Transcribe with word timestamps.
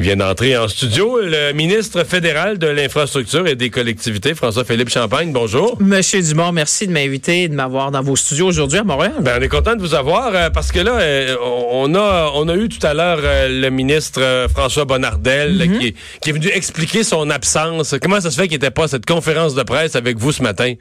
Il 0.00 0.04
vient 0.04 0.16
d'entrer 0.16 0.56
en 0.56 0.66
studio 0.66 1.20
le 1.20 1.52
ministre 1.52 2.04
fédéral 2.04 2.56
de 2.56 2.66
l'Infrastructure 2.66 3.46
et 3.46 3.54
des 3.54 3.68
collectivités, 3.68 4.34
François-Philippe 4.34 4.88
Champagne. 4.88 5.30
Bonjour. 5.30 5.76
Monsieur 5.78 6.22
Dumont, 6.22 6.52
merci 6.52 6.86
de 6.86 6.92
m'inviter 6.92 7.42
et 7.42 7.48
de 7.48 7.54
m'avoir 7.54 7.90
dans 7.90 8.00
vos 8.00 8.16
studios 8.16 8.46
aujourd'hui 8.46 8.78
à 8.78 8.82
Montréal. 8.82 9.12
Ben, 9.20 9.36
on 9.38 9.42
est 9.42 9.48
content 9.48 9.76
de 9.76 9.82
vous 9.82 9.94
avoir 9.94 10.30
euh, 10.34 10.48
parce 10.48 10.72
que 10.72 10.78
là, 10.80 10.92
euh, 10.92 11.36
on, 11.70 11.94
a, 11.94 12.30
on 12.34 12.48
a 12.48 12.54
eu 12.56 12.70
tout 12.70 12.78
à 12.86 12.94
l'heure 12.94 13.18
euh, 13.22 13.60
le 13.60 13.68
ministre 13.68 14.46
François 14.50 14.86
Bonnardel 14.86 15.68
Mhm. 15.68 15.78
qui, 15.78 15.94
qui 16.22 16.30
est 16.30 16.32
venu 16.32 16.48
expliquer 16.48 17.04
son 17.04 17.28
absence. 17.28 17.94
Comment 18.00 18.22
ça 18.22 18.30
se 18.30 18.40
fait 18.40 18.48
qu'il 18.48 18.56
n'était 18.56 18.70
pas 18.70 18.84
à 18.84 18.88
cette 18.88 19.04
conférence 19.04 19.54
de 19.54 19.62
presse 19.64 19.96
avec 19.96 20.16
vous 20.16 20.32
ce 20.32 20.42
matin? 20.42 20.72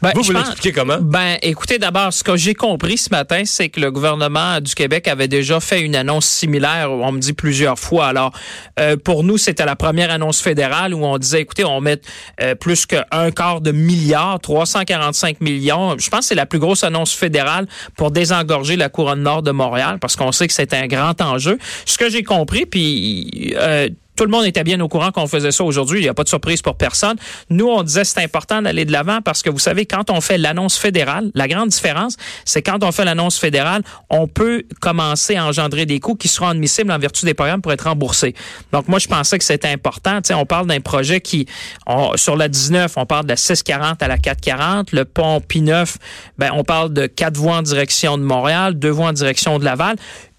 Ben, 0.00 0.12
vous, 0.14 0.22
vous 0.22 0.32
l'expliquez 0.32 0.72
comment? 0.72 0.96
Ben, 1.02 1.36
écoutez, 1.42 1.76
d'abord, 1.78 2.14
ce 2.14 2.24
que 2.24 2.34
j'ai 2.38 2.54
compris 2.54 2.96
ce 2.96 3.10
matin, 3.10 3.42
c'est 3.44 3.68
que 3.68 3.78
le 3.78 3.92
gouvernement 3.92 4.58
du 4.62 4.74
Québec 4.74 5.06
avait 5.06 5.28
déjà 5.28 5.60
fait 5.60 5.82
une 5.82 5.96
annonce 5.96 6.24
similaire, 6.24 6.90
on 6.90 7.12
me 7.12 7.18
dit 7.18 7.34
plusieurs 7.34 7.78
fois. 7.78 8.06
Alors, 8.06 8.32
euh, 8.78 8.96
pour 8.96 9.24
nous, 9.24 9.38
c'était 9.38 9.64
la 9.64 9.76
première 9.76 10.10
annonce 10.10 10.40
fédérale 10.40 10.94
où 10.94 11.04
on 11.04 11.18
disait, 11.18 11.40
écoutez, 11.40 11.64
on 11.64 11.80
met 11.80 12.00
euh, 12.40 12.54
plus 12.54 12.86
qu'un 12.86 13.30
quart 13.34 13.60
de 13.60 13.72
milliard, 13.72 14.40
345 14.40 15.40
millions. 15.40 15.96
Je 15.98 16.08
pense 16.10 16.20
que 16.20 16.26
c'est 16.26 16.34
la 16.34 16.46
plus 16.46 16.58
grosse 16.58 16.84
annonce 16.84 17.12
fédérale 17.12 17.66
pour 17.96 18.10
désengorger 18.10 18.76
la 18.76 18.88
couronne 18.88 19.22
nord 19.22 19.42
de 19.42 19.50
Montréal, 19.50 19.98
parce 20.00 20.16
qu'on 20.16 20.32
sait 20.32 20.46
que 20.46 20.52
c'est 20.52 20.74
un 20.74 20.86
grand 20.86 21.20
enjeu. 21.20 21.58
Ce 21.84 21.98
que 21.98 22.08
j'ai 22.10 22.22
compris, 22.22 22.66
puis... 22.66 23.54
euh, 23.56 23.88
tout 24.16 24.24
le 24.24 24.30
monde 24.30 24.44
était 24.46 24.64
bien 24.64 24.80
au 24.80 24.88
courant 24.88 25.10
qu'on 25.10 25.26
faisait 25.26 25.50
ça 25.50 25.64
aujourd'hui. 25.64 26.00
Il 26.00 26.02
n'y 26.02 26.08
a 26.08 26.14
pas 26.14 26.22
de 26.24 26.28
surprise 26.28 26.62
pour 26.62 26.76
personne. 26.76 27.16
Nous, 27.50 27.66
on 27.66 27.82
disait 27.82 28.04
c'est 28.04 28.22
important 28.22 28.62
d'aller 28.62 28.84
de 28.84 28.92
l'avant 28.92 29.20
parce 29.22 29.42
que 29.42 29.50
vous 29.50 29.58
savez, 29.58 29.86
quand 29.86 30.10
on 30.10 30.20
fait 30.20 30.38
l'annonce 30.38 30.76
fédérale, 30.76 31.30
la 31.34 31.48
grande 31.48 31.68
différence, 31.70 32.16
c'est 32.44 32.62
quand 32.62 32.84
on 32.84 32.92
fait 32.92 33.04
l'annonce 33.04 33.38
fédérale, 33.38 33.82
on 34.10 34.28
peut 34.28 34.64
commencer 34.80 35.36
à 35.36 35.44
engendrer 35.46 35.86
des 35.86 36.00
coûts 36.00 36.14
qui 36.14 36.28
seront 36.28 36.48
admissibles 36.48 36.92
en 36.92 36.98
vertu 36.98 37.24
des 37.24 37.34
programmes 37.34 37.62
pour 37.62 37.72
être 37.72 37.84
remboursés. 37.88 38.34
Donc, 38.72 38.88
moi, 38.88 38.98
je 38.98 39.08
pensais 39.08 39.38
que 39.38 39.44
c'était 39.44 39.68
important. 39.68 40.20
On 40.34 40.46
parle 40.46 40.66
d'un 40.66 40.80
projet 40.80 41.20
qui, 41.20 41.46
on- 41.86 42.16
sur 42.16 42.36
la 42.36 42.48
19, 42.48 42.92
on 42.96 43.06
parle 43.06 43.24
de 43.24 43.30
la 43.30 43.36
640 43.36 44.02
à 44.02 44.08
la 44.08 44.18
440. 44.18 44.92
Le 44.92 45.04
pont 45.04 45.38
P9, 45.40 45.96
ben, 46.38 46.50
on 46.54 46.62
parle 46.64 46.92
de 46.92 47.06
quatre 47.06 47.36
voies 47.36 47.56
en 47.56 47.62
direction 47.62 48.18
de 48.18 48.22
Montréal, 48.22 48.78
deux 48.78 48.90
voies 48.90 49.08
en 49.08 49.12
direction 49.12 49.58
de 49.58 49.64
Laval 49.64 49.96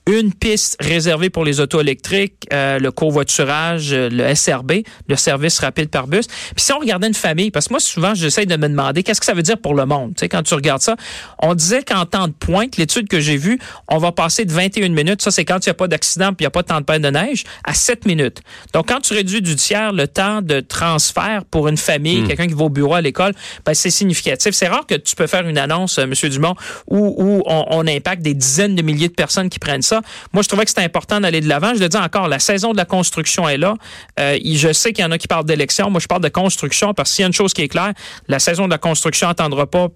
une 0.08 0.34
piste 0.34 0.78
réservée 0.80 1.30
pour 1.30 1.44
les 1.44 1.60
autos 1.60 1.82
électriques, 1.82 2.48
euh, 2.54 2.78
le 2.78 2.92
covoiturage, 2.92 3.92
euh, 3.92 4.10
le 4.10 4.36
SRB, 4.36 4.84
le 5.08 5.16
service 5.16 5.60
rapide 5.60 5.90
par 5.90 6.08
bus. 6.08 6.28
Puis 6.28 6.64
si 6.66 6.74
on 6.74 6.80
regardait 6.80 7.08
une 7.08 7.16
famille, 7.16 7.50
parce 7.50 7.68
que 7.68 7.74
moi 7.74 7.80
souvent 7.80 8.14
j'essaie 8.14 8.46
de 8.46 8.56
me 8.56 8.70
demander 8.70 9.02
qu'est-ce 9.02 9.20
que 9.20 9.26
ça 9.26 9.34
veut 9.34 9.42
dire 9.42 9.58
pour 9.58 9.74
le 9.74 9.86
monde? 9.86 10.14
Tu 10.16 10.22
sais, 10.22 10.30
quand 10.30 10.44
tu 10.44 10.54
regardes 10.54 10.82
ça, 10.82 10.96
on 11.40 11.56
disait 11.56 11.84
qu'en 11.84 12.06
temps 12.06 12.28
de 12.28 12.34
pointe, 12.34 12.78
l'étude 12.78 13.08
que 13.08 13.20
j'ai 13.20 13.38
vue, 13.38 13.60
on 13.88 13.98
va 13.98 14.12
passer 14.12 14.46
de 14.46 14.52
21 14.52 14.90
minutes, 14.90 15.22
ça 15.22 15.32
c'est 15.32 15.44
quand 15.46 15.66
il 15.66 15.70
n'y 15.70 15.72
a 15.72 15.76
pas 15.76 15.88
d'accident 15.88 16.30
puis 16.34 16.38
il 16.42 16.44
n'y 16.44 16.48
a 16.48 16.52
pas 16.52 16.62
de 16.62 16.68
temps 16.68 16.80
de 16.80 16.86
peine 16.86 17.02
de 17.02 17.10
neige, 17.10 17.44
à 17.64 17.74
7 17.74 18.06
minutes. 18.06 18.42
Donc 18.74 18.88
quand 18.90 19.00
tu 19.00 19.14
réduis 19.14 19.42
du 19.42 19.56
tiers 19.56 19.92
le 19.92 20.08
temps 20.08 20.42
de 20.42 20.60
transfert 20.60 21.44
pour 21.50 21.68
une 21.68 21.78
famille, 21.78 22.24
quelqu'un 22.26 22.48
qui 22.48 22.54
va 22.54 22.66
au 22.66 22.70
bureau 22.70 22.94
à 22.94 23.02
l'école, 23.02 23.34
ben, 23.66 23.74
c'est 23.74 23.90
significatif. 23.90 24.54
C'est 24.54 24.68
rare 24.68 24.86
que 24.86 24.96
tu 24.96 25.16
peux 25.16 25.28
faire 25.28 25.48
une 25.48 25.58
annonce, 25.58 25.98
euh, 25.98 26.06
Monsieur 26.06 26.30
Dumont, 26.30 26.56
où, 26.88 27.16
où 27.18 27.44
on, 27.48 27.66
on 27.70 27.88
impacte 27.88 28.22
des 28.22 28.34
dizaines 28.34 28.76
de 28.76 28.82
milliers 28.82 29.08
de 29.08 29.14
personnes 29.14 29.50
qui 29.50 29.60
prennent 29.60 29.82
ça. 29.82 29.95
Moi, 30.34 30.44
je 30.44 30.48
trouvais 30.48 30.64
que 30.64 30.70
c'était 30.70 30.84
important 30.84 31.20
d'aller 31.20 31.42
de 31.42 31.48
l'avant. 31.48 31.74
Je 31.76 31.80
le 31.80 31.90
dis 31.90 31.98
encore, 31.98 32.28
la 32.28 32.40
saison 32.40 32.72
de 32.72 32.78
la 32.78 32.86
construction 32.86 33.48
est 33.48 33.58
là. 33.58 33.76
Euh, 34.20 34.38
je 34.44 34.74
sais 34.74 34.94
qu'il 34.94 35.04
y 35.04 35.08
en 35.08 35.12
a 35.12 35.18
qui 35.18 35.28
parlent 35.28 35.46
d'élection. 35.46 35.90
Moi, 35.90 36.00
je 36.00 36.08
parle 36.08 36.22
de 36.22 36.30
construction 36.30 36.94
parce 36.94 37.14
qu'il 37.14 37.24
y 37.24 37.26
a 37.26 37.28
une 37.28 37.34
chose 37.34 37.54
qui 37.54 37.62
est 37.62 37.68
claire, 37.68 37.94
la 38.28 38.40
saison 38.40 38.66
de 38.66 38.72
la 38.72 38.78
construction 38.78 39.28
n'attendra 39.28 39.68
pas 39.68 39.90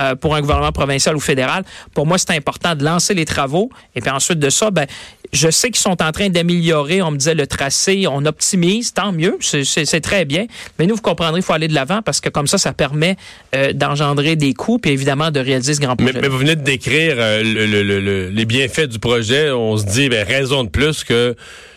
euh, 0.00 0.14
pour 0.16 0.34
un 0.34 0.40
gouvernement 0.40 0.72
provincial 0.72 1.14
ou 1.16 1.20
fédéral. 1.20 1.64
Pour 1.94 2.06
moi, 2.06 2.18
c'est 2.18 2.30
important 2.32 2.74
de 2.74 2.84
lancer 2.84 3.14
les 3.14 3.24
travaux. 3.24 3.70
Et 3.94 4.00
puis 4.00 4.10
ensuite 4.10 4.38
de 4.38 4.50
ça, 4.50 4.70
ben, 4.70 4.86
je 5.32 5.50
sais 5.50 5.68
qu'ils 5.70 5.80
sont 5.82 6.00
en 6.02 6.12
train 6.12 6.28
d'améliorer, 6.28 7.02
on 7.02 7.10
me 7.10 7.16
disait, 7.16 7.34
le 7.34 7.46
tracé, 7.46 8.06
on 8.08 8.24
optimise, 8.24 8.92
tant 8.92 9.12
mieux, 9.12 9.36
c'est- 9.40 10.00
très 10.00 10.24
bien. 10.24 10.46
Mais 10.78 10.86
nous, 10.86 10.96
vous 10.96 11.00
comprendrez, 11.02 11.40
il 11.40 11.42
faut 11.42 11.52
aller 11.52 11.68
de 11.68 11.74
l'avant 11.74 12.02
parce 12.02 12.20
que 12.20 12.28
comme 12.28 12.46
ça, 12.46 12.58
ça 12.58 12.72
permet 12.72 13.16
euh, 13.54 13.72
d'engendrer 13.72 14.36
des 14.36 14.52
coûts, 14.54 14.78
puis 14.78 14.90
évidemment 14.90 15.30
de 15.30 15.40
réaliser 15.40 15.74
ce 15.74 15.80
grand 15.80 15.96
projet. 15.96 16.20
mais 16.20 16.28
vous 16.28 16.38
venez 16.38 16.56
de 16.56 16.62
décrire 16.62 17.14
euh, 17.18 17.42
le- 17.42 17.66
le- 17.66 17.82
le- 17.82 18.00
le- 18.00 18.28
les 18.28 18.44
bienfaits 18.44 18.86
du 18.88 18.98
projet. 18.98 19.50
On 19.50 19.76
se 19.76 19.84
dit, 19.86 20.08
ben, 20.08 20.26
raison 20.26 20.64
de 20.64 20.68
plus 20.68 21.04
que 21.04 21.34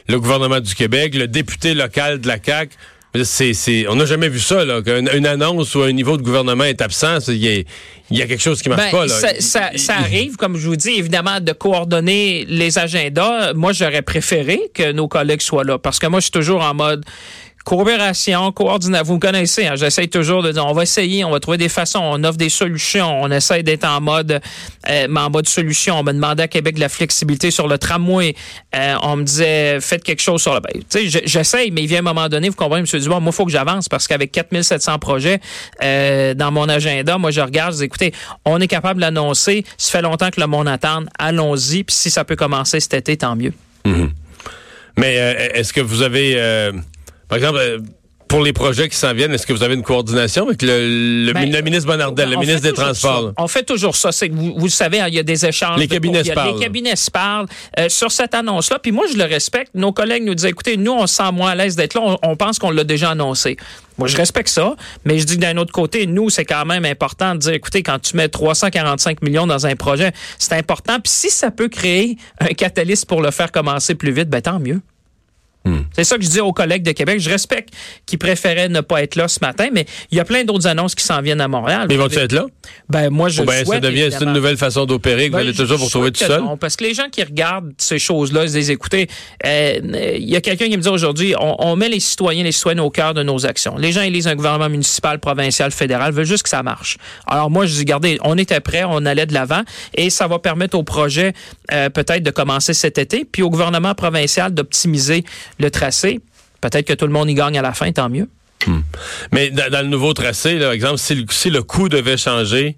le 0.07 0.19
gouvernement 0.19 0.59
du 0.59 0.73
Québec, 0.75 1.15
le 1.15 1.27
député 1.27 1.73
local 1.73 2.19
de 2.21 2.27
la 2.27 2.37
CAQ, 2.43 2.75
c'est, 3.23 3.53
c'est, 3.53 3.87
on 3.87 3.95
n'a 3.95 4.05
jamais 4.05 4.29
vu 4.29 4.39
ça, 4.39 4.65
là, 4.65 4.81
qu'une 4.81 5.09
une 5.13 5.25
annonce 5.25 5.73
ou 5.75 5.81
un 5.81 5.91
niveau 5.91 6.17
de 6.17 6.21
gouvernement 6.23 6.63
est 6.65 6.81
absent. 6.81 7.19
Il 7.27 7.37
y, 7.37 7.47
a- 7.47 7.63
il 8.09 8.17
y 8.17 8.21
a 8.21 8.25
quelque 8.27 8.41
chose 8.41 8.61
qui 8.61 8.69
marche 8.69 8.83
Ben, 8.83 8.91
pas. 8.91 9.05
Là. 9.05 9.33
Ça, 9.39 9.69
arrive, 9.97 10.35
comme 10.37 10.57
je 10.57 10.67
vous 10.67 10.75
dis, 10.75 10.91
évidemment, 10.91 11.39
de 11.41 11.51
coordonner 11.51 12.45
les 12.47 12.77
agendas. 12.79 13.53
Moi, 13.53 13.73
j'aurais 13.73 14.01
préféré 14.01 14.59
que 14.73 14.91
nos 14.91 15.07
collègues 15.07 15.41
soient 15.41 15.63
là 15.65 15.77
parce 15.77 15.99
que 15.99 16.07
moi, 16.07 16.19
je 16.19 16.25
suis 16.25 16.31
toujours 16.31 16.61
en 16.63 16.73
mode 16.73 17.03
coopération, 17.67 18.49
coordination. 18.53 19.03
Vous 19.05 19.15
me 19.15 19.19
connaissez, 19.19 19.65
hein, 19.67 19.75
j'essaie 19.75 20.07
toujours 20.07 20.41
de 20.41 20.53
dire, 20.53 20.65
on 20.65 20.71
va 20.71 20.83
essayer, 20.83 21.25
on 21.25 21.31
va 21.31 21.41
trouver 21.41 21.57
des 21.57 21.67
façons, 21.67 21.99
on 22.01 22.23
offre 22.23 22.37
des 22.37 22.47
solutions, 22.47 23.21
on 23.21 23.29
essaie 23.29 23.61
d'être 23.61 23.83
en 23.83 23.99
mode, 23.99 24.39
euh, 24.89 25.07
en 25.13 25.29
mode 25.29 25.49
solution. 25.49 25.99
On 25.99 26.03
me 26.03 26.13
demandait 26.13 26.43
à 26.43 26.47
Québec 26.47 26.75
de 26.75 26.79
la 26.79 26.87
flexibilité 26.87 27.51
sur 27.51 27.67
le 27.67 27.77
tramway. 27.77 28.35
Euh, 28.73 28.95
on 29.03 29.17
me 29.17 29.23
disait, 29.23 29.79
faites 29.81 30.01
quelque 30.03 30.21
chose 30.21 30.41
sur 30.41 30.53
le... 30.53 30.61
Ben, 30.61 30.71
tu 30.75 30.81
sais, 30.89 31.09
je- 31.09 31.19
j'essaie, 31.27 31.69
mais 31.73 31.81
il 31.81 31.87
vient 31.87 31.99
un 31.99 32.03
moment 32.03 32.29
donné, 32.29 32.47
vous 32.47 32.55
comprenez, 32.55 32.87
M. 32.89 32.99
Dumont, 33.01 33.19
moi, 33.19 33.31
il 33.33 33.35
faut 33.35 33.45
que 33.45 33.51
j'avance 33.51 33.89
parce 33.89 34.07
qu'avec 34.07 34.31
4700 34.31 34.97
projets 34.99 35.41
euh, 35.83 36.33
dans 36.35 36.51
mon 36.51 36.69
agenda, 36.69 37.17
moi, 37.17 37.31
je 37.31 37.41
regarde, 37.41 37.73
je 37.73 37.79
dis, 37.79 37.83
écoutez, 37.83 38.13
on 38.45 38.61
est 38.61 38.67
capable 38.67 39.01
de 39.01 39.05
l'annoncer. 39.05 39.65
Ça 39.77 39.91
fait 39.91 40.01
longtemps 40.01 40.29
que 40.29 40.39
le 40.39 40.47
monde 40.47 40.69
attend. 40.69 41.03
Allons-y. 41.19 41.83
Puis 41.83 41.95
si 41.97 42.09
ça 42.11 42.23
peut 42.23 42.37
commencer 42.37 42.79
cet 42.79 42.93
été, 42.93 43.17
tant 43.17 43.35
mieux. 43.35 43.51
Mais 43.85 45.17
euh, 45.19 45.49
est-ce 45.53 45.73
que 45.73 45.81
vous 45.81 46.01
avez, 46.01 46.33
euh, 46.37 46.71
par 47.27 47.37
exemple, 47.37 47.57
euh, 47.59 47.79
pour 48.27 48.41
les 48.41 48.53
projets 48.53 48.89
qui 48.89 48.95
s'en 48.95 49.13
viennent, 49.13 49.33
est-ce 49.33 49.47
que 49.47 49.53
vous 49.53 49.63
avez 49.63 49.75
une 49.75 49.83
coordination 49.83 50.47
avec 50.47 50.61
le, 50.61 51.25
le, 51.25 51.33
Ben, 51.33 51.49
le 51.49 51.61
ministre 51.61 51.87
Bonardel, 51.87 52.29
le 52.29 52.37
ministre 52.37 52.61
des 52.61 52.73
Transports? 52.73 53.21
ça. 53.27 53.33
On 53.37 53.47
fait 53.47 53.63
toujours 53.63 53.95
ça. 53.95 54.11
C'est 54.11 54.29
vous, 54.29 54.69
savez, 54.69 54.99
hein, 54.99 55.07
il 55.07 55.13
y 55.13 55.19
a 55.19 55.23
des 55.23 55.45
échanges. 55.45 55.79
Les 55.79 55.87
de 55.87 55.93
cabinets 55.93 56.23
se 56.23 56.31
parlent. 56.33 56.53
Les 56.53 56.59
cabinets 56.59 56.95
se 56.95 57.11
parlent 57.11 57.47
euh, 57.79 57.89
sur 57.89 58.11
cette 58.11 58.35
annonce-là. 58.35 58.79
Puis 58.79 58.91
moi, 58.91 59.05
je 59.11 59.17
le 59.17 59.23
respecte. 59.23 59.71
Nos 59.73 59.93
collègues 59.93 60.23
nous 60.23 60.35
disent, 60.35 60.45
écoutez, 60.47 60.77
nous, 60.77 60.91
on 60.91 61.07
se 61.07 61.15
sent 61.15 61.31
moins 61.31 61.51
à 61.51 61.55
l'aise 61.55 61.75
d'être 61.75 61.93
là. 61.93 62.01
On, 62.03 62.17
on 62.23 62.35
pense 62.35 62.59
qu'on 62.59 62.71
l'a 62.71 62.83
déjà 62.83 63.11
annoncé. 63.11 63.57
Moi, 63.97 64.07
je 64.07 64.17
respecte 64.17 64.49
ça, 64.49 64.75
mais 65.05 65.17
je 65.17 65.25
dis 65.25 65.35
que 65.37 65.41
d'un 65.41 65.57
autre 65.57 65.71
côté, 65.71 66.05
nous, 66.05 66.29
c'est 66.29 66.45
quand 66.45 66.65
même 66.65 66.85
important 66.85 67.33
de 67.33 67.39
dire, 67.39 67.53
écoutez, 67.53 67.81
quand 67.81 67.97
tu 67.97 68.15
mets 68.15 68.29
345 68.29 69.23
millions 69.23 69.47
dans 69.47 69.65
un 69.65 69.75
projet, 69.75 70.11
c'est 70.37 70.53
important. 70.53 70.99
Puis 70.99 71.11
si 71.11 71.29
ça 71.31 71.49
peut 71.49 71.67
créer 71.67 72.17
un 72.39 72.53
catalyste 72.53 73.07
pour 73.07 73.21
le 73.21 73.31
faire 73.31 73.51
commencer 73.51 73.95
plus 73.95 74.11
vite, 74.11 74.29
ben 74.29 74.41
tant 74.41 74.59
mieux. 74.59 74.81
C'est 75.93 76.03
ça 76.03 76.17
que 76.17 76.23
je 76.23 76.29
dis 76.29 76.39
aux 76.39 76.53
collègues 76.53 76.83
de 76.83 76.91
Québec. 76.91 77.19
Je 77.19 77.29
respecte 77.29 77.69
qu'ils 78.05 78.19
préféraient 78.19 78.69
ne 78.69 78.81
pas 78.81 79.01
être 79.03 79.15
là 79.15 79.27
ce 79.27 79.39
matin, 79.41 79.67
mais 79.71 79.85
il 80.11 80.17
y 80.17 80.21
a 80.21 80.25
plein 80.25 80.43
d'autres 80.43 80.67
annonces 80.67 80.95
qui 80.95 81.03
s'en 81.03 81.21
viennent 81.21 81.41
à 81.41 81.47
Montréal. 81.47 81.87
Ils 81.89 81.97
vont-ils 81.97 82.19
être 82.19 82.33
là? 82.33 82.45
Ben, 82.89 83.09
moi, 83.09 83.29
je 83.29 83.41
bien 83.43 83.59
ça 83.59 83.65
souhaite, 83.65 83.83
devient 83.83 84.09
c'est 84.11 84.23
une 84.23 84.33
nouvelle 84.33 84.57
façon 84.57 84.85
d'opérer 84.85 85.27
que 85.27 85.31
vous 85.31 85.37
Ben, 85.37 85.47
allez 85.47 85.53
toujours 85.53 85.77
vous 85.77 85.85
retrouver 85.85 86.11
tout 86.11 86.19
souhaite 86.19 86.31
seul? 86.31 86.41
non, 86.41 86.57
parce 86.57 86.75
que 86.75 86.83
les 86.83 86.93
gens 86.93 87.09
qui 87.11 87.23
regardent 87.23 87.71
ces 87.77 87.99
choses-là, 87.99 88.43
ils 88.43 88.49
se 88.49 88.53
disent, 88.57 88.69
écoutez, 88.69 89.07
euh, 89.45 89.79
il 90.17 90.29
y 90.29 90.35
a 90.35 90.41
quelqu'un 90.41 90.67
qui 90.67 90.77
me 90.77 90.81
dit 90.81 90.89
aujourd'hui, 90.89 91.33
on, 91.39 91.55
on 91.65 91.75
met 91.75 91.89
les 91.89 91.99
citoyens, 91.99 92.43
les 92.43 92.51
citoyennes 92.51 92.79
au 92.79 92.89
cœur 92.89 93.13
de 93.13 93.23
nos 93.23 93.45
actions. 93.45 93.77
Les 93.77 93.91
gens 93.91 94.01
élisent 94.01 94.27
un 94.27 94.35
gouvernement 94.35 94.69
municipal, 94.69 95.19
provincial, 95.19 95.71
fédéral, 95.71 96.13
veulent 96.13 96.25
juste 96.25 96.43
que 96.43 96.49
ça 96.49 96.63
marche. 96.63 96.97
Alors 97.25 97.49
moi, 97.49 97.65
je 97.65 97.73
dis, 97.73 97.79
regardez, 97.79 98.17
on 98.23 98.37
était 98.37 98.59
prêts, 98.59 98.83
on 98.85 99.05
allait 99.05 99.25
de 99.25 99.33
l'avant, 99.33 99.61
et 99.95 100.09
ça 100.09 100.27
va 100.27 100.39
permettre 100.39 100.77
au 100.77 100.83
projet 100.83 101.33
euh, 101.71 101.89
peut-être 101.89 102.23
de 102.23 102.31
commencer 102.31 102.73
cet 102.73 102.97
été, 102.97 103.25
puis 103.25 103.41
au 103.43 103.49
gouvernement 103.49 103.93
provincial 103.95 104.53
d'optimiser 104.53 105.23
le 105.59 105.69
tracé. 105.77 106.19
Peut-être 106.61 106.87
que 106.87 106.93
tout 106.93 107.05
le 107.05 107.13
monde 107.13 107.29
y 107.29 107.33
gagne 107.35 107.57
à 107.57 107.61
la 107.61 107.73
fin, 107.73 107.91
tant 107.91 108.09
mieux. 108.09 108.27
Mais 109.31 109.49
dans, 109.51 109.69
dans 109.71 109.81
le 109.81 109.87
nouveau 109.87 110.13
tracé, 110.13 110.57
par 110.59 110.71
exemple, 110.71 110.97
si 110.97 111.15
le, 111.15 111.25
si 111.29 111.49
le 111.49 111.63
coût 111.63 111.87
devait 111.89 112.17
changer 112.17 112.75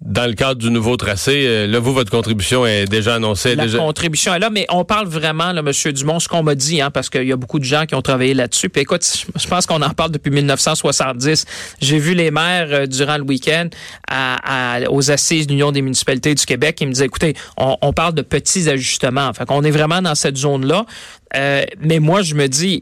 dans 0.00 0.26
le 0.28 0.34
cadre 0.34 0.60
du 0.60 0.70
nouveau 0.70 0.96
tracé, 0.96 1.44
euh, 1.48 1.66
là, 1.66 1.80
vous, 1.80 1.92
votre 1.92 2.12
contribution 2.12 2.64
est 2.64 2.84
déjà 2.84 3.16
annoncée. 3.16 3.56
La 3.56 3.64
déjà... 3.64 3.78
contribution 3.78 4.32
est 4.32 4.38
là, 4.38 4.48
mais 4.48 4.64
on 4.68 4.84
parle 4.84 5.08
vraiment, 5.08 5.50
là, 5.52 5.60
M. 5.60 5.92
Dumont, 5.92 6.20
ce 6.20 6.28
qu'on 6.28 6.44
m'a 6.44 6.54
dit, 6.54 6.80
hein, 6.80 6.92
parce 6.92 7.10
qu'il 7.10 7.24
y 7.26 7.32
a 7.32 7.36
beaucoup 7.36 7.58
de 7.58 7.64
gens 7.64 7.84
qui 7.84 7.96
ont 7.96 8.00
travaillé 8.02 8.32
là-dessus. 8.32 8.68
Puis 8.68 8.82
écoute, 8.82 9.04
je 9.34 9.48
pense 9.48 9.66
qu'on 9.66 9.82
en 9.82 9.90
parle 9.90 10.12
depuis 10.12 10.30
1970. 10.30 11.46
J'ai 11.80 11.98
vu 11.98 12.14
les 12.14 12.30
maires 12.30 12.68
euh, 12.70 12.86
durant 12.86 13.16
le 13.16 13.24
week-end 13.24 13.70
à- 14.08 14.76
à- 14.76 14.88
aux 14.88 15.10
assises 15.10 15.48
de 15.48 15.52
l'Union 15.52 15.72
des 15.72 15.82
municipalités 15.82 16.32
du 16.32 16.46
Québec 16.46 16.76
qui 16.76 16.86
me 16.86 16.92
disaient, 16.92 17.06
écoutez, 17.06 17.34
on, 17.56 17.76
on 17.82 17.92
parle 17.92 18.14
de 18.14 18.22
petits 18.22 18.68
ajustements. 18.70 19.32
Fait 19.34 19.46
qu'on 19.46 19.64
est 19.64 19.72
vraiment 19.72 20.00
dans 20.00 20.14
cette 20.14 20.36
zone-là. 20.36 20.86
Euh, 21.36 21.62
mais 21.80 21.98
moi, 21.98 22.22
je 22.22 22.34
me 22.34 22.46
dis, 22.48 22.80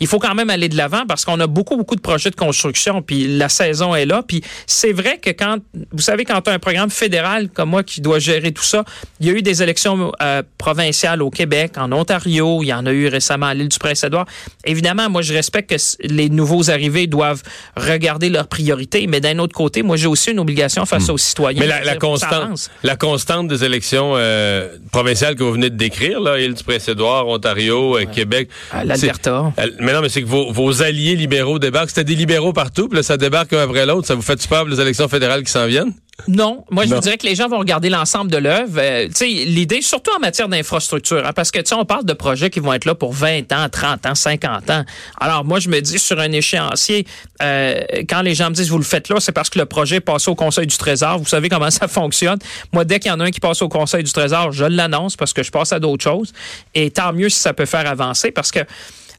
il- 0.00 0.06
faut 0.06 0.18
quand 0.18 0.34
même 0.34 0.50
aller 0.50 0.68
de 0.68 0.76
l'avant 0.76 1.06
parce 1.08 1.24
qu'on 1.24 1.40
a 1.40 1.46
beaucoup, 1.46 1.76
beaucoup 1.76 1.96
de 1.96 2.00
projets 2.00 2.30
de 2.30 2.36
construction, 2.36 3.02
puis 3.02 3.26
la 3.38 3.48
saison 3.48 3.94
est 3.94 4.04
là. 4.06 4.22
Puis 4.26 4.42
c'est 4.66 4.92
vrai 4.92 5.18
que 5.18 5.30
quand, 5.30 5.58
vous 5.92 6.02
savez, 6.02 6.24
quand 6.24 6.40
tu 6.42 6.50
as 6.50 6.52
un 6.52 6.58
programme 6.58 6.90
fédéral 6.90 7.48
comme 7.48 7.70
moi 7.70 7.82
qui 7.82 8.00
doit 8.00 8.18
gérer 8.18 8.52
tout 8.52 8.62
ça, 8.62 8.84
il 9.20 9.26
y 9.26 9.30
a 9.30 9.32
eu 9.32 9.42
des 9.42 9.62
élections 9.62 10.12
euh, 10.22 10.42
provinciales 10.58 11.22
au 11.22 11.30
Québec, 11.30 11.72
en 11.78 11.90
Ontario, 11.92 12.62
il 12.62 12.66
y 12.66 12.72
en 12.74 12.84
a 12.86 12.92
eu 12.92 13.08
récemment 13.08 13.46
à 13.46 13.54
l'île 13.54 13.68
du 13.68 13.78
Prince-Édouard. 13.78 14.26
Évidemment, 14.64 15.08
moi, 15.10 15.22
je 15.22 15.32
respecte 15.32 15.70
que 15.70 15.76
les 16.06 16.28
nouveaux 16.28 16.70
arrivés 16.70 17.06
doivent 17.06 17.42
regarder 17.76 18.28
leurs 18.28 18.48
priorités, 18.48 19.06
mais 19.06 19.20
d'un 19.20 19.38
autre 19.38 19.54
côté, 19.54 19.82
moi, 19.82 19.96
j'ai 19.96 20.06
aussi 20.06 20.30
une 20.30 20.38
obligation 20.38 20.84
face 20.86 21.08
aux 21.08 21.18
citoyens. 21.18 21.60
Mais 21.60 21.66
la, 21.66 21.82
la 21.82 21.96
constante, 21.96 22.70
la 22.82 22.96
constante 22.96 23.48
des 23.48 23.64
élections 23.64 24.12
euh, 24.16 24.76
provinciales 24.92 25.34
que 25.34 25.42
vous 25.42 25.52
venez 25.52 25.70
de 25.70 25.76
décrire, 25.76 26.20
là, 26.20 26.38
île 26.38 26.54
du 26.54 26.62
Prince-Édouard, 26.62 27.26
Ontario, 27.28 27.83
libéraux, 27.84 27.98
euh, 27.98 28.12
Québec. 28.12 28.48
L'Alberta. 28.84 29.52
Mais 29.80 29.92
non, 29.92 30.00
mais 30.00 30.08
c'est 30.08 30.22
que 30.22 30.26
vos, 30.26 30.82
alliés 30.82 31.16
libéraux 31.16 31.58
débarquent. 31.58 31.90
C'était 31.90 32.04
des 32.04 32.14
libéraux 32.14 32.52
partout, 32.52 32.88
puis 32.88 32.96
là, 32.96 33.02
ça 33.02 33.16
débarque 33.16 33.52
un 33.52 33.62
après 33.62 33.86
l'autre. 33.86 34.06
Ça 34.06 34.14
vous 34.14 34.22
fait 34.22 34.46
peur 34.48 34.64
les 34.66 34.80
élections 34.80 35.08
fédérales 35.08 35.42
qui 35.42 35.52
s'en 35.52 35.66
viennent? 35.66 35.92
Non, 36.28 36.64
moi 36.70 36.86
je 36.86 36.94
vous 36.94 37.00
dirais 37.00 37.18
que 37.18 37.26
les 37.26 37.34
gens 37.34 37.48
vont 37.48 37.58
regarder 37.58 37.90
l'ensemble 37.90 38.30
de 38.30 38.38
l'œuvre. 38.38 38.78
Euh, 38.78 39.08
l'idée, 39.20 39.82
surtout 39.82 40.12
en 40.16 40.20
matière 40.20 40.48
d'infrastructure, 40.48 41.26
hein, 41.26 41.32
parce 41.34 41.50
que 41.50 41.60
on 41.74 41.84
parle 41.84 42.04
de 42.04 42.12
projets 42.12 42.50
qui 42.50 42.60
vont 42.60 42.72
être 42.72 42.84
là 42.84 42.94
pour 42.94 43.12
20 43.12 43.52
ans, 43.52 43.68
30 43.70 44.06
ans, 44.06 44.14
50 44.14 44.70
ans. 44.70 44.84
Alors 45.20 45.44
moi 45.44 45.58
je 45.58 45.68
me 45.68 45.80
dis 45.80 45.98
sur 45.98 46.18
un 46.20 46.30
échéancier, 46.30 47.04
euh, 47.42 47.80
quand 48.08 48.22
les 48.22 48.34
gens 48.34 48.50
me 48.50 48.54
disent 48.54 48.70
vous 48.70 48.78
le 48.78 48.84
faites 48.84 49.08
là, 49.08 49.16
c'est 49.18 49.32
parce 49.32 49.50
que 49.50 49.58
le 49.58 49.66
projet 49.66 50.00
passe 50.00 50.28
au 50.28 50.34
Conseil 50.34 50.66
du 50.66 50.76
Trésor. 50.76 51.18
Vous 51.18 51.26
savez 51.26 51.48
comment 51.48 51.70
ça 51.72 51.88
fonctionne. 51.88 52.38
Moi 52.72 52.84
dès 52.84 53.00
qu'il 53.00 53.10
y 53.10 53.14
en 53.14 53.20
a 53.20 53.24
un 53.24 53.30
qui 53.30 53.40
passe 53.40 53.60
au 53.60 53.68
Conseil 53.68 54.04
du 54.04 54.12
Trésor, 54.12 54.52
je 54.52 54.64
l'annonce 54.64 55.16
parce 55.16 55.32
que 55.32 55.42
je 55.42 55.50
passe 55.50 55.72
à 55.72 55.80
d'autres 55.80 56.04
choses. 56.04 56.32
Et 56.74 56.90
tant 56.90 57.12
mieux 57.12 57.28
si 57.28 57.40
ça 57.40 57.52
peut 57.52 57.66
faire 57.66 57.88
avancer, 57.88 58.30
parce 58.30 58.52
que 58.52 58.60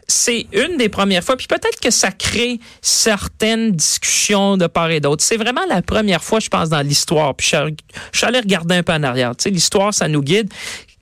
c'est 0.08 0.48
une 0.54 0.78
des 0.78 0.90
premières 0.90 1.24
fois, 1.24 1.36
puis 1.36 1.48
peut-être 1.48 1.80
que 1.80 1.90
ça 1.90 2.12
crée 2.12 2.60
certaines 2.82 3.72
discussions 3.72 4.56
de 4.58 4.68
part 4.68 4.92
et 4.92 5.00
d'autre. 5.00 5.24
C'est 5.24 5.38
vraiment 5.38 5.66
la 5.68 5.82
première 5.82 6.24
fois, 6.24 6.40
je 6.40 6.50
pense, 6.50 6.70
dans 6.70 6.82
l'histoire. 6.82 7.34
Puis 7.36 7.52
je, 7.52 7.74
suis 8.14 8.26
allé 8.26 8.40
regarder 8.40 8.76
un 8.76 8.84
peu 8.84 8.94
en 8.94 9.04
arrière. 9.04 9.36
Tu 9.36 9.50
l'histoire, 9.50 9.94
ça 9.94 10.08
nous 10.08 10.22
guide 10.22 10.52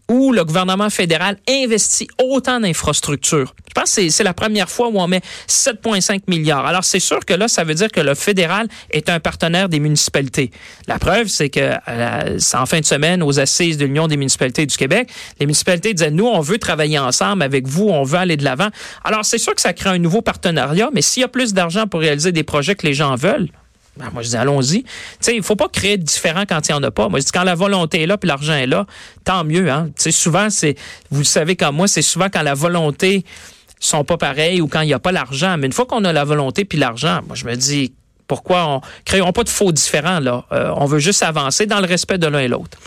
où 0.09 0.31
le 0.31 0.44
gouvernement 0.44 0.89
fédéral 0.89 1.38
investit 1.50 2.07
autant 2.21 2.59
d'infrastructures. 2.59 3.53
Je 3.67 3.73
pense 3.81 3.95
que 3.95 4.09
c'est 4.09 4.23
la 4.23 4.33
première 4.33 4.69
fois 4.69 4.89
où 4.89 5.00
on 5.00 5.07
met 5.07 5.21
7,5 5.47 6.21
milliards. 6.27 6.65
Alors, 6.65 6.83
c'est 6.83 7.00
sûr 7.00 7.25
que 7.25 7.33
là, 7.33 7.47
ça 7.47 7.63
veut 7.63 7.73
dire 7.73 7.91
que 7.91 8.01
le 8.01 8.13
fédéral 8.13 8.67
est 8.91 9.09
un 9.09 9.19
partenaire 9.19 9.69
des 9.69 9.79
municipalités. 9.79 10.51
La 10.88 11.00
preuve, 11.00 11.27
c'est 11.27 11.50
que 11.50 11.73
euh, 11.88 12.39
en 12.53 12.65
fin 12.65 12.79
de 12.79 12.85
semaine, 12.85 13.23
aux 13.23 13.39
assises 13.39 13.77
de 13.77 13.85
l'Union 13.85 14.07
des 14.07 14.17
municipalités 14.17 14.65
du 14.65 14.77
Québec, 14.77 15.09
les 15.39 15.45
municipalités 15.45 15.94
disaient, 15.94 16.11
nous, 16.11 16.27
on 16.27 16.41
veut 16.41 16.59
travailler 16.59 17.00
ensemble 17.00 17.41
avec 17.41 17.67
vous, 17.67 17.88
on 17.89 18.03
veut 18.03 18.19
aller 18.19 18.38
de 18.38 18.44
l'avant. 18.44 18.69
Alors, 19.03 19.25
c'est 19.25 19.38
sûr 19.38 19.55
que 19.55 19.61
ça 19.61 19.73
crée 19.73 19.89
un 19.89 20.00
nouveau 20.00 20.21
partenariat, 20.21 20.89
mais 20.94 21.01
s'il 21.01 21.21
y 21.21 21.23
a 21.23 21.29
plus 21.29 21.53
d'argent 21.53 21.88
pour 21.88 22.01
réaliser 22.01 22.31
des 22.31 22.44
projets 22.44 22.75
que 22.75 22.85
les 22.85 22.94
gens 22.94 23.15
veulent, 23.15 23.50
ben, 23.97 24.09
moi, 24.11 24.23
je 24.23 24.29
dis, 24.29 24.35
allons-y. 24.35 24.83
Tu 24.83 24.89
sais, 25.19 25.35
il 25.35 25.43
faut 25.43 25.55
pas 25.55 25.69
créer 25.69 25.97
de 25.97 26.03
différent 26.03 26.43
quand 26.47 26.67
il 26.67 26.71
n'y 26.71 26.77
en 26.77 26.83
a 26.83 26.91
pas. 26.91 27.09
Moi, 27.09 27.19
je 27.19 27.25
dis, 27.25 27.31
quand 27.31 27.43
la 27.43 27.55
volonté 27.55 28.03
est 28.03 28.07
là 28.07 28.17
puis 28.17 28.27
l'argent 28.27 28.53
est 28.53 28.65
là, 28.65 28.85
tant 29.23 29.43
mieux. 29.43 29.69
Hein? 29.69 29.89
Tu 29.95 30.03
sais, 30.03 30.11
souvent, 30.11 30.49
c'est, 30.49 30.75
vous 31.11 31.19
le 31.19 31.25
savez 31.25 31.55
comme 31.55 31.75
moi, 31.75 31.87
c'est 31.87 32.01
souvent 32.01 32.27
quand 32.31 32.41
la 32.41 32.55
volonté 32.55 33.23
sont 33.79 34.03
pas 34.03 34.17
pareilles 34.17 34.61
ou 34.61 34.67
quand 34.67 34.81
il 34.81 34.87
n'y 34.87 34.93
a 34.93 34.99
pas 34.99 35.11
l'argent. 35.11 35.57
Mais 35.57 35.67
une 35.67 35.73
fois 35.73 35.85
qu'on 35.85 36.05
a 36.05 36.13
la 36.13 36.23
volonté 36.23 36.65
puis 36.65 36.79
l'argent, 36.79 37.19
moi, 37.27 37.35
je 37.35 37.45
me 37.45 37.55
dis, 37.55 37.93
pourquoi 38.27 38.67
on 38.67 38.81
créons 39.05 39.31
pas 39.31 39.43
de 39.43 39.49
faux 39.49 39.71
différents, 39.71 40.19
là? 40.19 40.45
Euh, 40.51 40.71
on 40.75 40.85
veut 40.85 40.99
juste 40.99 41.21
avancer 41.21 41.65
dans 41.65 41.79
le 41.79 41.85
respect 41.85 42.17
de 42.17 42.27
l'un 42.27 42.39
et 42.39 42.47
l'autre. 42.47 42.77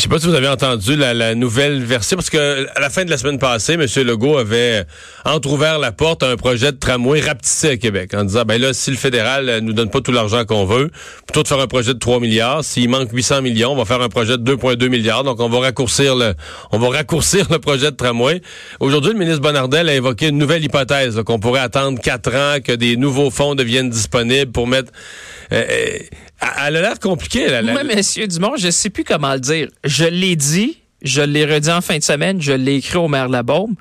Je 0.00 0.04
sais 0.04 0.08
pas 0.08 0.18
si 0.18 0.28
vous 0.28 0.34
avez 0.34 0.48
entendu 0.48 0.96
la, 0.96 1.34
nouvelle 1.34 1.84
version, 1.84 2.16
parce 2.16 2.30
que 2.30 2.66
à 2.74 2.80
la 2.80 2.88
fin 2.88 3.04
de 3.04 3.10
la 3.10 3.18
semaine 3.18 3.38
passée, 3.38 3.74
M. 3.74 3.84
Legault 4.02 4.38
avait 4.38 4.86
entrouvert 5.26 5.78
la 5.78 5.92
porte 5.92 6.22
à 6.22 6.30
un 6.30 6.36
projet 6.36 6.72
de 6.72 6.78
tramway 6.78 7.20
rapetissé 7.20 7.68
à 7.68 7.76
Québec, 7.76 8.14
en 8.14 8.24
disant, 8.24 8.44
ben 8.46 8.58
là, 8.58 8.72
si 8.72 8.90
le 8.90 8.96
fédéral 8.96 9.58
nous 9.60 9.74
donne 9.74 9.90
pas 9.90 10.00
tout 10.00 10.10
l'argent 10.10 10.46
qu'on 10.46 10.64
veut, 10.64 10.90
plutôt 11.26 11.42
de 11.42 11.48
faire 11.48 11.60
un 11.60 11.66
projet 11.66 11.92
de 11.92 11.98
3 11.98 12.18
milliards, 12.18 12.64
s'il 12.64 12.88
manque 12.88 13.10
800 13.12 13.42
millions, 13.42 13.72
on 13.72 13.76
va 13.76 13.84
faire 13.84 14.00
un 14.00 14.08
projet 14.08 14.38
de 14.38 14.54
2,2 14.54 14.88
milliards, 14.88 15.22
donc 15.22 15.38
on 15.38 15.50
va 15.50 15.58
raccourcir 15.58 16.16
le, 16.16 16.32
on 16.72 16.78
va 16.78 16.88
raccourcir 16.88 17.48
le 17.50 17.58
projet 17.58 17.90
de 17.90 17.96
tramway. 17.96 18.40
Aujourd'hui, 18.80 19.12
le 19.12 19.18
ministre 19.18 19.42
Bonardel 19.42 19.86
a 19.86 19.94
évoqué 19.94 20.28
une 20.28 20.38
nouvelle 20.38 20.64
hypothèse, 20.64 21.20
qu'on 21.26 21.40
pourrait 21.40 21.60
attendre 21.60 22.00
quatre 22.00 22.34
ans, 22.34 22.56
que 22.64 22.72
des 22.72 22.96
nouveaux 22.96 23.30
fonds 23.30 23.54
deviennent 23.54 23.90
disponibles 23.90 24.50
pour 24.50 24.66
mettre 24.66 24.92
euh, 25.52 25.62
euh, 25.68 25.98
elle 26.40 26.76
a 26.76 26.80
l'air 26.80 26.98
compliquée. 26.98 27.48
La, 27.48 27.62
Oui, 27.62 27.96
monsieur 27.96 28.26
Dumont, 28.26 28.56
je 28.56 28.70
sais 28.70 28.90
plus 28.90 29.04
comment 29.04 29.34
le 29.34 29.40
dire. 29.40 29.68
Je 29.84 30.04
l'ai 30.04 30.36
dit, 30.36 30.78
je 31.02 31.22
l'ai 31.22 31.44
redit 31.44 31.70
en 31.70 31.80
fin 31.80 31.98
de 31.98 32.02
semaine, 32.02 32.40
je 32.40 32.52
l'ai 32.52 32.76
écrit 32.76 32.96
au 32.96 33.08
maire 33.08 33.28
Labaume. 33.28 33.74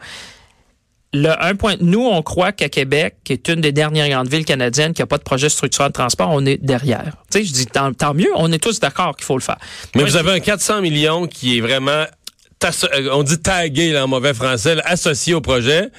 Le 1.12 1.30
un 1.44 1.56
point, 1.56 1.76
nous, 1.80 2.06
on 2.06 2.22
croit 2.22 2.52
qu'à 2.52 2.70
Québec, 2.70 3.16
qui 3.24 3.34
est 3.34 3.48
une 3.48 3.62
des 3.62 3.72
dernières 3.72 4.10
grandes 4.10 4.30
villes 4.30 4.46
canadiennes 4.46 4.94
qui 4.94 5.02
n'a 5.02 5.08
pas 5.08 5.18
de 5.18 5.24
projet 5.24 5.50
structurant 5.50 5.88
de 5.88 5.94
transport, 5.94 6.30
on 6.32 6.46
est 6.46 6.58
derrière. 6.58 7.14
Tu 7.32 7.40
sais, 7.40 7.46
je 7.46 7.52
dis 7.52 7.66
tant, 7.66 8.14
mieux, 8.14 8.30
on 8.36 8.52
est 8.52 8.62
tous 8.62 8.80
d'accord 8.80 9.16
qu'il 9.16 9.26
faut 9.26 9.38
le 9.38 9.42
faire. 9.42 9.58
Mais 9.96 10.04
vous 10.04 10.18
avez 10.18 10.32
un 10.32 10.40
400 10.40 10.82
millions 10.82 11.26
qui 11.26 11.58
est 11.58 11.62
vraiment, 11.62 12.06
euh, 12.64 13.10
on 13.12 13.24
dit 13.24 13.40
tagué 13.40 13.98
en 13.98 14.08
mauvais 14.08 14.36
français, 14.36 14.78
associé 14.86 15.34
au 15.34 15.42
projet. 15.42 15.90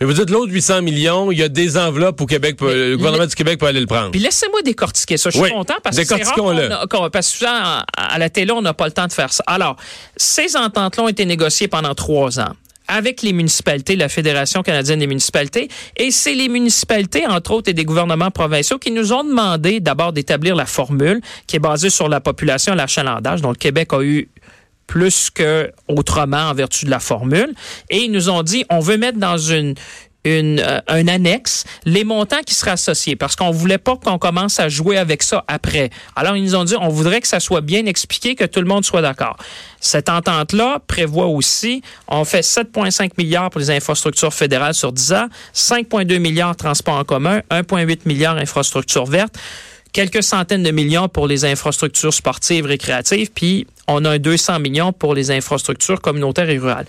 Mais 0.00 0.06
vous 0.06 0.12
dites 0.12 0.30
l'autre 0.30 0.52
800 0.52 0.82
millions, 0.82 1.30
il 1.30 1.38
y 1.38 1.42
a 1.42 1.48
des 1.48 1.76
enveloppes 1.76 2.20
au 2.20 2.26
Québec, 2.26 2.56
le 2.60 2.96
gouvernement 2.96 3.26
du 3.26 3.34
Québec 3.34 3.58
peut 3.58 3.66
aller 3.66 3.80
le 3.80 3.86
prendre. 3.86 4.10
Puis 4.10 4.20
laissez-moi 4.20 4.62
décortiquer 4.62 5.16
ça. 5.16 5.30
Je 5.30 5.38
suis 5.38 5.50
content 5.50 5.74
parce 5.82 5.96
que 5.96 6.04
c'est 6.04 6.22
rare 6.22 7.10
parce 7.12 7.30
que 7.30 7.36
souvent, 7.36 7.82
à 7.96 8.18
la 8.18 8.28
télé, 8.28 8.52
on 8.52 8.62
n'a 8.62 8.74
pas 8.74 8.86
le 8.86 8.92
temps 8.92 9.06
de 9.06 9.12
faire 9.12 9.32
ça. 9.32 9.44
Alors, 9.46 9.76
ces 10.16 10.56
ententes-là 10.56 11.04
ont 11.04 11.08
été 11.08 11.24
négociées 11.24 11.68
pendant 11.68 11.94
trois 11.94 12.40
ans 12.40 12.54
avec 12.86 13.22
les 13.22 13.32
municipalités, 13.32 13.96
la 13.96 14.08
Fédération 14.08 14.62
canadienne 14.62 14.98
des 14.98 15.06
municipalités. 15.06 15.68
Et 15.96 16.10
c'est 16.10 16.34
les 16.34 16.48
municipalités, 16.48 17.26
entre 17.26 17.52
autres, 17.52 17.70
et 17.70 17.72
des 17.72 17.84
gouvernements 17.84 18.30
provinciaux 18.30 18.78
qui 18.78 18.90
nous 18.90 19.12
ont 19.12 19.24
demandé 19.24 19.80
d'abord 19.80 20.12
d'établir 20.12 20.54
la 20.54 20.66
formule 20.66 21.20
qui 21.46 21.56
est 21.56 21.60
basée 21.60 21.90
sur 21.90 22.08
la 22.08 22.20
population, 22.20 22.74
l'achalandage. 22.74 23.40
Donc, 23.40 23.54
le 23.54 23.58
Québec 23.58 23.92
a 23.92 24.02
eu 24.02 24.28
plus 24.86 25.30
que 25.30 25.72
autrement 25.88 26.48
en 26.48 26.54
vertu 26.54 26.84
de 26.84 26.90
la 26.90 27.00
formule. 27.00 27.54
Et 27.90 27.98
ils 27.98 28.12
nous 28.12 28.28
ont 28.28 28.42
dit, 28.42 28.64
on 28.70 28.80
veut 28.80 28.96
mettre 28.96 29.18
dans 29.18 29.38
une, 29.38 29.74
euh, 30.26 30.80
un 30.88 31.08
annexe 31.08 31.64
les 31.84 32.02
montants 32.02 32.40
qui 32.46 32.54
seraient 32.54 32.72
associés 32.72 33.14
parce 33.14 33.36
qu'on 33.36 33.50
voulait 33.50 33.78
pas 33.78 33.96
qu'on 33.96 34.18
commence 34.18 34.58
à 34.58 34.68
jouer 34.68 34.96
avec 34.96 35.22
ça 35.22 35.44
après. 35.48 35.90
Alors, 36.16 36.36
ils 36.36 36.42
nous 36.42 36.54
ont 36.54 36.64
dit, 36.64 36.74
on 36.80 36.88
voudrait 36.88 37.20
que 37.20 37.28
ça 37.28 37.40
soit 37.40 37.60
bien 37.60 37.84
expliqué, 37.86 38.34
que 38.34 38.44
tout 38.44 38.60
le 38.60 38.66
monde 38.66 38.84
soit 38.84 39.02
d'accord. 39.02 39.36
Cette 39.80 40.08
entente-là 40.08 40.80
prévoit 40.86 41.26
aussi, 41.26 41.82
on 42.08 42.24
fait 42.24 42.40
7,5 42.40 43.10
milliards 43.18 43.50
pour 43.50 43.60
les 43.60 43.70
infrastructures 43.70 44.32
fédérales 44.32 44.74
sur 44.74 44.92
10 44.92 45.12
ans, 45.12 45.26
5,2 45.54 46.18
milliards 46.18 46.56
transports 46.56 46.96
en 46.96 47.04
commun, 47.04 47.42
1,8 47.50 48.00
milliards 48.06 48.36
infrastructures 48.36 49.06
vertes 49.06 49.36
quelques 49.94 50.24
centaines 50.24 50.64
de 50.64 50.72
millions 50.72 51.08
pour 51.08 51.28
les 51.28 51.46
infrastructures 51.46 52.12
sportives, 52.12 52.66
récréatives, 52.66 53.30
puis 53.32 53.66
on 53.88 54.04
a 54.04 54.10
un 54.10 54.18
200 54.18 54.60
millions 54.60 54.92
pour 54.92 55.14
les 55.14 55.30
infrastructures 55.30 56.00
communautaires 56.00 56.48
et 56.48 56.58
rurales. 56.58 56.86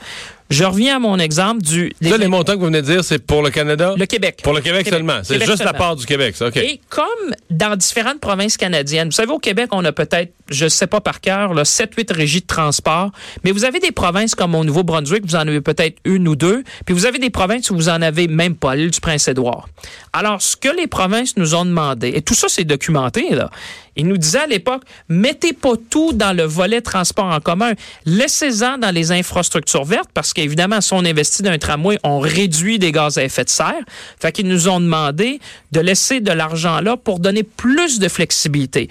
Je 0.52 0.64
reviens 0.64 0.98
à 0.98 1.00
mon 1.00 1.18
exemple 1.18 1.64
du. 1.64 1.92
Là, 2.02 2.18
les 2.18 2.28
montants 2.28 2.54
que 2.54 2.60
vous 2.60 2.66
venez 2.66 2.84
de 2.84 2.86
dire, 2.86 3.04
c'est 3.04 3.18
pour 3.18 3.42
le 3.42 3.50
Canada? 3.50 3.96
Le 3.98 4.06
Québec. 4.06 4.42
Pour 4.44 4.54
le 4.54 4.62
Québec, 4.62 4.88
seulement. 4.88 5.22
C'est 5.24 5.44
juste 5.44 5.64
la 5.64 5.74
part 5.74 5.96
du 5.96 6.06
Québec, 6.06 6.36
ça. 6.36 6.48
OK. 6.48 6.58
Et 6.58 6.80
comme 6.88 7.06
dans 7.50 7.76
différentes 7.76 8.20
provinces 8.20 8.56
canadiennes, 8.56 9.08
vous 9.08 9.14
savez, 9.14 9.32
au 9.32 9.40
Québec, 9.40 9.70
on 9.72 9.84
a 9.86 9.92
peut-être, 9.92 10.34
je 10.52 10.66
ne 10.66 10.70
sais 10.70 10.86
pas 10.86 11.02
par 11.02 11.20
cœur, 11.20 11.56
7-8 11.56 12.14
régies 12.14 12.42
de 12.42 12.46
transport, 12.46 13.10
mais 13.44 13.52
vous 13.52 13.66
avez 13.66 13.80
des 13.80 13.92
provinces 13.92 14.36
comme 14.36 14.54
au 14.54 14.64
Nouveau-Brunswick, 14.64 15.26
vous 15.26 15.36
en 15.36 15.48
avez 15.48 15.62
peut-être 15.62 15.98
une 16.06 16.28
ou 16.28 16.36
deux, 16.36 16.64
puis 16.86 16.94
vous 16.94 17.08
avez 17.08 17.18
des 17.18 17.32
provinces 17.32 17.72
où 17.72 17.76
vous 17.76 17.90
en 17.90 18.04
avez 18.04 18.28
même 18.28 18.56
pas, 18.56 18.76
l'île 18.76 18.92
du 18.92 19.02
Prince-Édouard. 19.02 19.68
Alors, 20.14 20.44
ce 20.44 20.56
que 20.56 20.70
les 20.70 20.86
provinces 20.86 21.38
nous 21.38 21.56
ont 21.56 21.66
demandé, 21.66 22.12
et 22.14 22.22
tout 22.22 22.36
ça, 22.36 22.50
c'est 22.50 22.66
documenté, 22.66 23.34
là, 23.34 23.50
il 23.96 24.08
nous 24.08 24.18
disait 24.18 24.40
à 24.40 24.48
l'époque, 24.48 24.84
mettez 25.10 25.54
pas 25.54 25.74
tout 25.90 26.14
dans 26.14 26.36
le 26.36 26.44
volet 26.44 26.82
transport 26.82 27.26
en 27.26 27.40
commun. 27.40 27.74
Laissez-en 28.06 28.78
dans 28.78 28.94
les 28.94 29.12
infrastructures 29.12 29.86
vertes 29.86 30.10
parce 30.14 30.34
qu'évidemment, 30.34 30.82
si 30.82 30.94
on 30.94 31.00
investit 31.00 31.44
dans 31.44 31.52
un 31.52 31.58
tramway, 31.58 31.98
on 32.04 32.20
réduit 32.20 32.80
des 32.80 32.92
gaz 32.92 33.18
à 33.18 33.24
effet 33.24 33.44
de 33.44 33.50
serre. 33.50 33.74
Fait 34.20 34.32
qu'ils 34.32 34.48
nous 34.48 34.68
ont 34.68 34.80
demandé 34.80 35.40
de 35.72 35.80
laisser 35.80 36.20
de 36.20 36.32
l'argent 36.32 36.82
là 36.82 36.98
pour 36.98 37.20
donner 37.20 37.44
plus 37.44 38.00
de 38.00 38.08
flexibilité. 38.08 38.90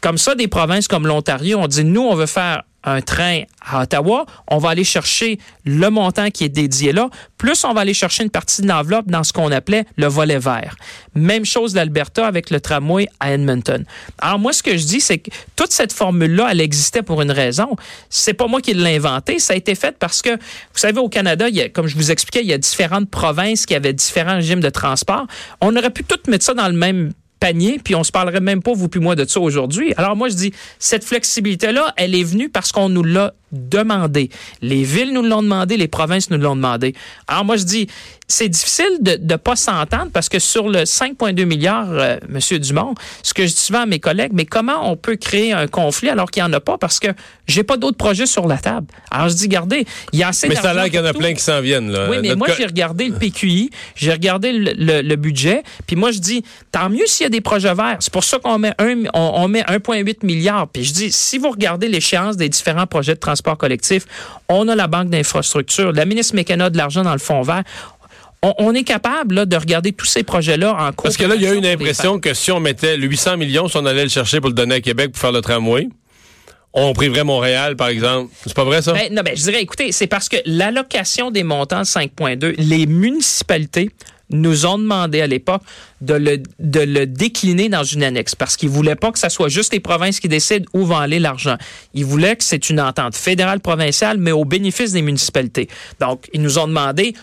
Comme 0.00 0.18
ça, 0.18 0.34
des 0.34 0.48
provinces 0.48 0.88
comme 0.88 1.06
l'Ontario 1.06 1.58
ont 1.58 1.68
dit, 1.68 1.84
nous, 1.84 2.02
on 2.02 2.14
veut 2.14 2.26
faire 2.26 2.62
un 2.86 3.00
train 3.00 3.42
à 3.60 3.82
Ottawa, 3.82 4.24
on 4.48 4.58
va 4.58 4.70
aller 4.70 4.84
chercher 4.84 5.38
le 5.64 5.90
montant 5.90 6.30
qui 6.30 6.44
est 6.44 6.48
dédié 6.48 6.92
là, 6.92 7.10
plus 7.36 7.64
on 7.64 7.74
va 7.74 7.82
aller 7.82 7.94
chercher 7.94 8.22
une 8.22 8.30
partie 8.30 8.62
de 8.62 8.68
l'enveloppe 8.68 9.08
dans 9.08 9.24
ce 9.24 9.32
qu'on 9.32 9.50
appelait 9.50 9.84
le 9.96 10.06
volet 10.06 10.38
vert. 10.38 10.76
Même 11.14 11.44
chose 11.44 11.74
d'Alberta 11.74 12.26
avec 12.26 12.50
le 12.50 12.60
tramway 12.60 13.08
à 13.20 13.32
Edmonton. 13.32 13.84
Alors 14.18 14.38
moi, 14.38 14.52
ce 14.52 14.62
que 14.62 14.76
je 14.76 14.84
dis, 14.84 15.00
c'est 15.00 15.18
que 15.18 15.30
toute 15.56 15.72
cette 15.72 15.92
formule-là, 15.92 16.48
elle 16.50 16.60
existait 16.60 17.02
pour 17.02 17.20
une 17.22 17.32
raison. 17.32 17.76
C'est 18.08 18.34
pas 18.34 18.46
moi 18.46 18.60
qui 18.60 18.72
l'ai 18.72 18.96
inventée, 18.96 19.38
ça 19.38 19.52
a 19.52 19.56
été 19.56 19.74
fait 19.74 19.96
parce 19.98 20.22
que, 20.22 20.30
vous 20.30 20.78
savez, 20.78 21.00
au 21.00 21.08
Canada, 21.08 21.46
comme 21.74 21.88
je 21.88 21.96
vous 21.96 22.10
expliquais, 22.10 22.42
il 22.42 22.48
y 22.48 22.52
a 22.52 22.58
différentes 22.58 23.10
provinces 23.10 23.66
qui 23.66 23.74
avaient 23.74 23.92
différents 23.92 24.36
régimes 24.36 24.60
de 24.60 24.70
transport. 24.70 25.26
On 25.60 25.74
aurait 25.76 25.90
pu 25.90 26.04
tout 26.04 26.18
mettre 26.28 26.44
ça 26.44 26.54
dans 26.54 26.68
le 26.68 26.74
même 26.74 27.12
panier, 27.40 27.80
puis 27.82 27.94
on 27.94 28.04
se 28.04 28.12
parlerait 28.12 28.40
même 28.40 28.62
pas, 28.62 28.72
vous 28.72 28.88
puis 28.88 29.00
moi, 29.00 29.14
de 29.14 29.24
ça 29.24 29.40
aujourd'hui. 29.40 29.92
Alors 29.96 30.16
moi, 30.16 30.28
je 30.28 30.34
dis, 30.34 30.52
cette 30.78 31.04
flexibilité-là, 31.04 31.92
elle 31.96 32.14
est 32.14 32.24
venue 32.24 32.48
parce 32.48 32.72
qu'on 32.72 32.88
nous 32.88 33.04
l'a 33.04 33.34
demandé. 33.56 34.30
Les 34.62 34.82
villes 34.82 35.12
nous 35.12 35.22
l'ont 35.22 35.42
demandé, 35.42 35.76
les 35.76 35.88
provinces 35.88 36.30
nous 36.30 36.38
l'ont 36.38 36.56
demandé. 36.56 36.94
Alors 37.28 37.44
moi, 37.44 37.56
je 37.56 37.64
dis, 37.64 37.88
c'est 38.28 38.48
difficile 38.48 38.98
de 39.00 39.18
ne 39.22 39.36
pas 39.36 39.56
s'entendre 39.56 40.10
parce 40.12 40.28
que 40.28 40.38
sur 40.38 40.68
le 40.68 40.80
5,2 40.80 41.44
milliards, 41.44 41.90
euh, 41.90 42.16
Monsieur 42.28 42.58
Dumont, 42.58 42.94
ce 43.22 43.32
que 43.32 43.46
je 43.46 43.52
dis 43.52 43.60
souvent 43.60 43.82
à 43.82 43.86
mes 43.86 44.00
collègues, 44.00 44.32
mais 44.34 44.46
comment 44.46 44.90
on 44.90 44.96
peut 44.96 45.16
créer 45.16 45.52
un 45.52 45.68
conflit 45.68 46.08
alors 46.08 46.30
qu'il 46.30 46.42
n'y 46.42 46.48
en 46.48 46.52
a 46.52 46.60
pas? 46.60 46.76
Parce 46.76 46.98
que 46.98 47.08
j'ai 47.46 47.62
pas 47.62 47.76
d'autres 47.76 47.96
projets 47.96 48.26
sur 48.26 48.48
la 48.48 48.58
table. 48.58 48.86
Alors 49.10 49.28
je 49.28 49.34
dis, 49.34 49.44
regardez, 49.44 49.86
il 50.12 50.18
y 50.18 50.22
a 50.22 50.28
assez 50.28 50.48
Mais 50.48 50.56
ça 50.56 50.70
a 50.70 50.74
l'air 50.74 50.84
qu'il 50.86 50.94
y 50.94 50.98
en 50.98 51.04
a 51.04 51.12
plein 51.12 51.34
qui 51.34 51.42
s'en 51.42 51.60
viennent. 51.60 51.90
Là. 51.90 52.08
Oui, 52.10 52.18
mais 52.20 52.34
moi, 52.34 52.48
j'ai 52.56 52.66
regardé 52.66 53.08
le 53.08 53.14
PQI, 53.14 53.70
j'ai 53.94 54.12
regardé 54.12 54.52
le, 54.52 55.16
budget, 55.16 55.62
puis 55.86 55.96
moi, 55.96 56.10
je 56.10 56.18
dis, 56.18 56.44
tant 56.72 56.90
mieux 56.90 57.06
s'il 57.06 57.24
y 57.24 57.26
a 57.26 57.30
des 57.30 57.40
projets 57.40 57.74
verts. 57.74 57.96
C'est 58.00 58.12
pour 58.12 58.24
ça 58.24 58.38
qu'on 58.38 58.58
met 58.58 58.72
un, 58.78 59.04
on, 59.14 59.48
met 59.48 59.62
1,8 59.62 60.26
milliard. 60.26 60.68
Puis 60.68 60.84
je 60.84 60.92
dis, 60.92 61.12
si 61.12 61.38
vous 61.38 61.50
regardez 61.50 61.88
l'échéance 61.88 62.36
des 62.36 62.48
différents 62.48 62.86
projets 62.86 63.14
de 63.14 63.20
transport 63.20 63.45
transport 63.46 63.58
collectif. 63.58 64.06
On 64.48 64.68
a 64.68 64.74
la 64.74 64.86
banque 64.86 65.10
d'infrastructure. 65.10 65.92
La 65.92 66.04
ministre 66.04 66.34
Mécana 66.34 66.70
de 66.70 66.76
l'argent 66.76 67.02
dans 67.02 67.12
le 67.12 67.18
fonds 67.18 67.42
vert. 67.42 67.62
On, 68.58 68.74
est 68.74 68.84
capable 68.84 69.34
là, 69.34 69.46
de 69.46 69.56
regarder 69.56 69.92
tous 69.92 70.06
ces 70.06 70.22
projets-là 70.22 70.72
en 70.72 70.92
cours. 70.92 71.04
Parce 71.04 71.16
que 71.16 71.24
là, 71.24 71.34
il 71.34 71.42
y 71.42 71.46
a 71.48 71.54
une 71.54 71.66
impression 71.66 72.20
que 72.20 72.32
si 72.32 72.52
on 72.52 72.60
mettait 72.60 72.96
800 72.96 73.38
millions, 73.38 73.66
si 73.66 73.76
on 73.76 73.86
allait 73.86 74.04
le 74.04 74.08
chercher 74.08 74.40
pour 74.40 74.50
le 74.50 74.54
donner 74.54 74.76
à 74.76 74.80
Québec 74.80 75.10
pour 75.10 75.20
faire 75.20 75.32
le 75.32 75.40
tramway, 75.40 75.88
on 76.72 76.92
priverait 76.92 77.24
Montréal, 77.24 77.74
par 77.74 77.88
exemple. 77.88 78.32
C'est 78.44 78.54
pas 78.54 78.62
vrai, 78.62 78.82
ça? 78.82 78.92
Ben, 78.92 79.12
non, 79.12 79.22
ben, 79.22 79.36
je 79.36 79.42
dirais, 79.42 79.62
écoutez, 79.62 79.90
c'est 79.90 80.06
parce 80.06 80.28
que 80.28 80.36
l'allocation 80.44 81.32
des 81.32 81.42
montants 81.42 81.82
5.2, 81.82 82.54
les 82.58 82.86
municipalités 82.86 83.90
nous 84.30 84.66
ont 84.66 84.78
demandé 84.78 85.20
à 85.20 85.26
l'époque 85.26 85.62
de 86.00 86.14
le, 86.14 87.06
décliner 87.06 87.68
dans 87.68 87.84
une 87.84 88.02
annexe 88.02 88.34
parce 88.34 88.56
qu'ils 88.56 88.68
voulaient 88.68 88.96
pas 88.96 89.12
que 89.12 89.18
ça 89.18 89.28
soit 89.28 89.48
juste 89.48 89.72
les 89.72 89.80
provinces 89.80 90.20
qui 90.20 90.28
décident 90.28 90.66
où 90.72 90.84
va 90.84 91.00
aller 91.00 91.18
l'argent. 91.18 91.56
Ils 91.94 92.04
voulaient 92.04 92.36
que 92.36 92.44
c'est 92.44 92.68
une 92.70 92.80
entente 92.80 93.14
fédérale 93.14 93.60
provinciale 93.60 94.18
mais 94.18 94.32
au 94.32 94.44
bénéfice 94.44 94.92
des 94.92 95.02
municipalités. 95.02 95.68
Donc, 96.00 96.28
ils 96.32 96.42
nous 96.42 96.58
ont 96.58 96.66
demandé 96.66 97.14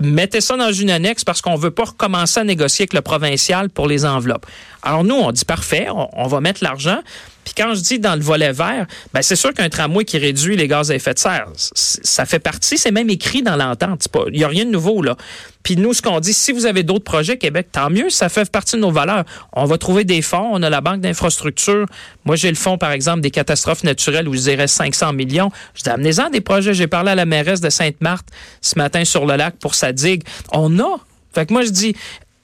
mettez 0.00 0.40
ça 0.40 0.56
dans 0.56 0.72
une 0.72 0.90
annexe 0.90 1.24
parce 1.24 1.40
qu'on 1.40 1.54
veut 1.54 1.70
pas 1.70 1.84
recommencer 1.84 2.40
à 2.40 2.44
négocier 2.44 2.82
avec 2.82 2.94
le 2.94 3.02
provincial 3.02 3.70
pour 3.70 3.86
les 3.86 4.04
enveloppes. 4.04 4.46
Alors 4.82 5.04
nous, 5.04 5.14
on 5.14 5.30
dit 5.30 5.44
parfait, 5.44 5.86
on 5.90 6.26
va 6.26 6.40
mettre 6.40 6.64
l'argent, 6.64 6.98
puis 7.44 7.54
quand 7.56 7.74
je 7.74 7.80
dis 7.80 7.98
dans 7.98 8.14
le 8.14 8.22
volet 8.22 8.52
vert, 8.52 8.86
ben 9.12 9.22
c'est 9.22 9.36
sûr 9.36 9.52
qu'un 9.52 9.68
tramway 9.68 10.04
qui 10.04 10.18
réduit 10.18 10.56
les 10.56 10.68
gaz 10.68 10.90
à 10.90 10.94
effet 10.94 11.14
de 11.14 11.18
serre, 11.18 11.48
ça 11.54 12.24
fait 12.24 12.38
partie, 12.38 12.78
c'est 12.78 12.90
même 12.90 13.10
écrit 13.10 13.42
dans 13.42 13.56
l'entente. 13.56 14.08
Il 14.28 14.38
n'y 14.38 14.44
a 14.44 14.48
rien 14.48 14.64
de 14.64 14.70
nouveau 14.70 15.02
là. 15.02 15.16
Puis 15.62 15.76
nous, 15.76 15.92
ce 15.92 16.02
qu'on 16.02 16.18
dit, 16.20 16.32
si 16.32 16.52
vous 16.52 16.66
avez 16.66 16.82
d'autres 16.82 17.04
projets 17.04 17.36
Québec, 17.36 17.68
tant 17.70 17.88
mieux, 17.88 18.10
ça 18.10 18.28
fait 18.28 18.50
partie 18.50 18.76
de 18.76 18.80
nos 18.80 18.90
valeurs. 18.90 19.24
On 19.52 19.64
va 19.64 19.78
trouver 19.78 20.04
des 20.04 20.22
fonds, 20.22 20.50
on 20.52 20.62
a 20.62 20.70
la 20.70 20.80
banque 20.80 21.00
d'infrastructure. 21.00 21.86
Moi, 22.24 22.36
j'ai 22.36 22.48
le 22.48 22.56
fonds, 22.56 22.78
par 22.78 22.90
exemple, 22.90 23.20
des 23.20 23.30
catastrophes 23.30 23.84
naturelles 23.84 24.28
où 24.28 24.34
je 24.34 24.40
dirais 24.40 24.66
500 24.66 25.12
millions. 25.12 25.50
Je 25.74 25.82
dis, 25.82 25.90
amenez-en 25.90 26.30
des 26.30 26.40
projets. 26.40 26.74
J'ai 26.74 26.88
parlé 26.88 27.12
à 27.12 27.14
la 27.14 27.26
mairesse 27.26 27.60
de 27.60 27.70
Sainte-Marthe 27.70 28.26
ce 28.60 28.76
matin 28.76 29.04
sur 29.04 29.24
le 29.24 29.36
lac 29.36 29.56
pour 29.58 29.74
sa 29.76 29.92
digue. 29.92 30.24
On 30.50 30.78
a 30.80 30.98
fait 31.32 31.46
que 31.46 31.52
moi, 31.52 31.62
je 31.62 31.70
dis, 31.70 31.94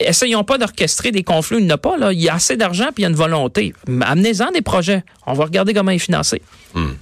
essayons 0.00 0.44
pas 0.44 0.58
d'orchestrer 0.58 1.12
des 1.12 1.24
conflits. 1.24 1.58
Il 1.58 1.66
n'y 1.66 1.72
a 1.72 1.78
pas, 1.78 1.96
là. 1.96 2.12
Il 2.12 2.20
y 2.20 2.28
a 2.28 2.34
assez 2.34 2.56
d'argent 2.56 2.86
puis 2.94 2.98
il 2.98 3.02
y 3.02 3.06
a 3.06 3.08
une 3.08 3.16
volonté. 3.16 3.74
Amenez-en 4.00 4.50
des 4.50 4.62
projets. 4.62 5.04
On 5.26 5.32
va 5.34 5.44
regarder 5.44 5.74
comment 5.74 5.90
ils 5.90 6.00
financent. 6.00 6.34
Hmm. 6.74 6.92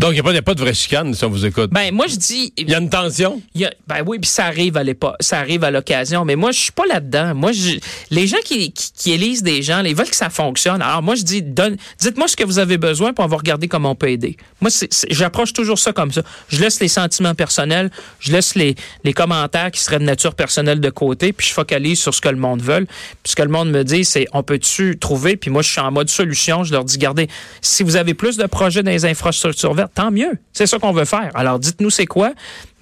Donc, 0.00 0.10
il 0.16 0.22
n'y 0.22 0.36
a, 0.36 0.42
pas 0.42 0.54
de 0.54 0.60
vraie 0.60 0.74
chicane, 0.74 1.14
si 1.14 1.24
on 1.24 1.30
vous 1.30 1.46
écoute. 1.46 1.70
Ben, 1.70 1.94
moi, 1.94 2.08
je 2.08 2.16
dis. 2.16 2.52
Il 2.56 2.68
y 2.68 2.74
a 2.74 2.78
une 2.78 2.90
tension? 2.90 3.40
ben 3.86 4.02
oui, 4.04 4.18
puis 4.18 4.28
ça 4.28 4.46
arrive 4.46 4.76
à 4.76 4.82
l'époque, 4.82 5.14
ça 5.20 5.38
arrive 5.38 5.62
à 5.62 5.70
l'occasion. 5.70 6.24
Mais 6.24 6.34
moi, 6.34 6.50
je 6.50 6.58
suis 6.58 6.72
pas 6.72 6.84
là-dedans. 6.84 7.32
Moi, 7.36 7.52
je, 7.52 7.78
les 8.10 8.26
gens 8.26 8.38
qui, 8.44 8.72
qui, 8.72 9.12
élisent 9.12 9.44
des 9.44 9.62
gens, 9.62 9.84
ils 9.84 9.94
veulent 9.94 10.10
que 10.10 10.16
ça 10.16 10.30
fonctionne. 10.30 10.82
Alors, 10.82 11.00
moi, 11.00 11.14
je 11.14 11.22
dis, 11.22 11.42
donne, 11.42 11.76
dites-moi 12.00 12.26
ce 12.26 12.34
que 12.34 12.42
vous 12.42 12.58
avez 12.58 12.76
besoin, 12.76 13.12
puis 13.12 13.24
on 13.24 13.28
va 13.28 13.36
regarder 13.36 13.68
comment 13.68 13.92
on 13.92 13.94
peut 13.94 14.10
aider. 14.10 14.36
Moi, 14.60 14.70
j'approche 15.10 15.52
toujours 15.52 15.78
ça 15.78 15.92
comme 15.92 16.10
ça. 16.10 16.22
Je 16.48 16.60
laisse 16.60 16.80
les 16.80 16.88
sentiments 16.88 17.36
personnels, 17.36 17.90
je 18.18 18.32
laisse 18.32 18.56
les, 18.56 18.74
les 19.04 19.12
commentaires 19.12 19.70
qui 19.70 19.80
seraient 19.80 20.00
de 20.00 20.04
nature 20.04 20.34
personnelle 20.34 20.80
de 20.80 20.90
côté, 20.90 21.32
puis 21.32 21.46
je 21.46 21.52
focalise 21.52 22.00
sur 22.00 22.12
ce 22.12 22.20
que 22.20 22.28
le 22.28 22.36
monde 22.36 22.62
veut. 22.62 22.84
Puis 23.22 23.30
ce 23.30 23.36
que 23.36 23.42
le 23.42 23.48
monde 23.48 23.70
me 23.70 23.84
dit, 23.84 24.04
c'est, 24.04 24.26
on 24.32 24.42
peut-tu 24.42 24.98
trouver? 24.98 25.36
Puis 25.36 25.52
moi, 25.52 25.62
je 25.62 25.70
suis 25.70 25.80
en 25.80 25.92
mode 25.92 26.10
solution. 26.10 26.64
Je 26.64 26.72
leur 26.72 26.84
dis, 26.84 26.96
regardez, 26.96 27.28
si 27.62 27.84
vous 27.84 27.94
avez 27.94 28.14
plus 28.14 28.36
de 28.36 28.46
projets 28.46 28.82
dans 28.82 28.90
les 28.90 29.04
infrastructures 29.04 29.83
tant 29.92 30.10
mieux. 30.10 30.38
C'est 30.52 30.66
ça 30.66 30.78
qu'on 30.78 30.92
veut 30.92 31.04
faire. 31.04 31.30
Alors, 31.34 31.58
dites-nous 31.58 31.90
c'est 31.90 32.06
quoi. 32.06 32.32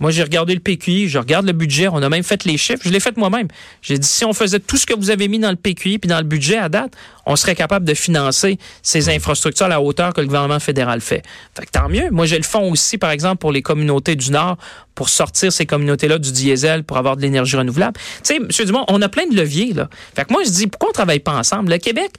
Moi, 0.00 0.11
j'ai 0.11 0.23
regardé 0.25 0.52
le 0.54 0.61
PQI, 0.61 1.09
je 1.09 1.18
regarde 1.18 1.47
le 1.47 1.52
budget. 1.52 1.87
On 1.88 2.02
a 2.02 2.09
même 2.09 2.25
fait 2.25 2.44
les 2.44 2.56
chiffres. 2.56 2.82
Je 2.85 2.90
l'ai 2.90 2.99
fait 2.99 3.16
moi-même. 3.16 3.47
J'ai 3.82 3.99
dit, 3.99 4.09
si 4.09 4.25
on 4.25 4.32
faisait 4.32 4.59
tout 4.59 4.76
ce 4.76 4.85
que 4.85 4.94
vous 4.94 5.11
avez 5.11 5.28
mis 5.28 5.38
dans 5.38 5.50
le 5.50 5.56
PQI 5.56 5.99
puis 5.99 6.09
dans 6.09 6.18
le 6.18 6.25
budget 6.25 6.59
à 6.59 6.68
date, 6.68 6.92
on 7.25 7.37
serait 7.37 7.54
capable 7.54 7.87
de 7.87 7.94
financer 7.94 8.59
ces 8.82 9.09
infrastructures 9.09 9.66
à 9.66 9.68
la 9.68 9.80
hauteur 9.80 10.12
que 10.12 10.21
le 10.21 10.26
gouvernement 10.26 10.59
fédéral 10.59 11.00
fait. 11.00 11.23
Fait 11.56 11.66
que 11.66 11.71
tant 11.71 11.88
mieux. 11.88 12.11
Moi, 12.11 12.26
j'ai 12.26 12.37
le 12.37 12.42
fonds 12.42 12.68
aussi, 12.71 12.99
par 12.99 13.12
exemple, 13.12 13.38
pour 13.38 13.52
les 13.52 13.62
communautés 13.62 14.16
du 14.16 14.32
Nord, 14.32 14.56
pour 14.97 15.09
sortir 15.09 15.52
ces 15.52 15.66
communautés-là 15.66 16.18
du 16.18 16.32
diesel 16.32 16.82
pour 16.82 16.97
avoir 16.97 17.16
de 17.16 17.23
l'énergie 17.23 17.56
renouvelable. 17.56 17.99
Tu 18.25 18.35
sais, 18.35 18.37
M. 18.37 18.49
Dumont, 18.66 18.85
on 18.88 19.00
a 19.02 19.09
plein 19.09 19.26
de 19.26 19.37
leviers, 19.37 19.73
là. 19.73 19.88
Fait 20.16 20.25
que 20.25 20.32
moi, 20.32 20.42
je 20.44 20.50
dis, 20.50 20.66
pourquoi 20.66 20.88
on 20.90 20.92
travaille 20.92 21.21
pas 21.21 21.35
ensemble? 21.35 21.71
Le 21.71 21.78
Québec, 21.78 22.11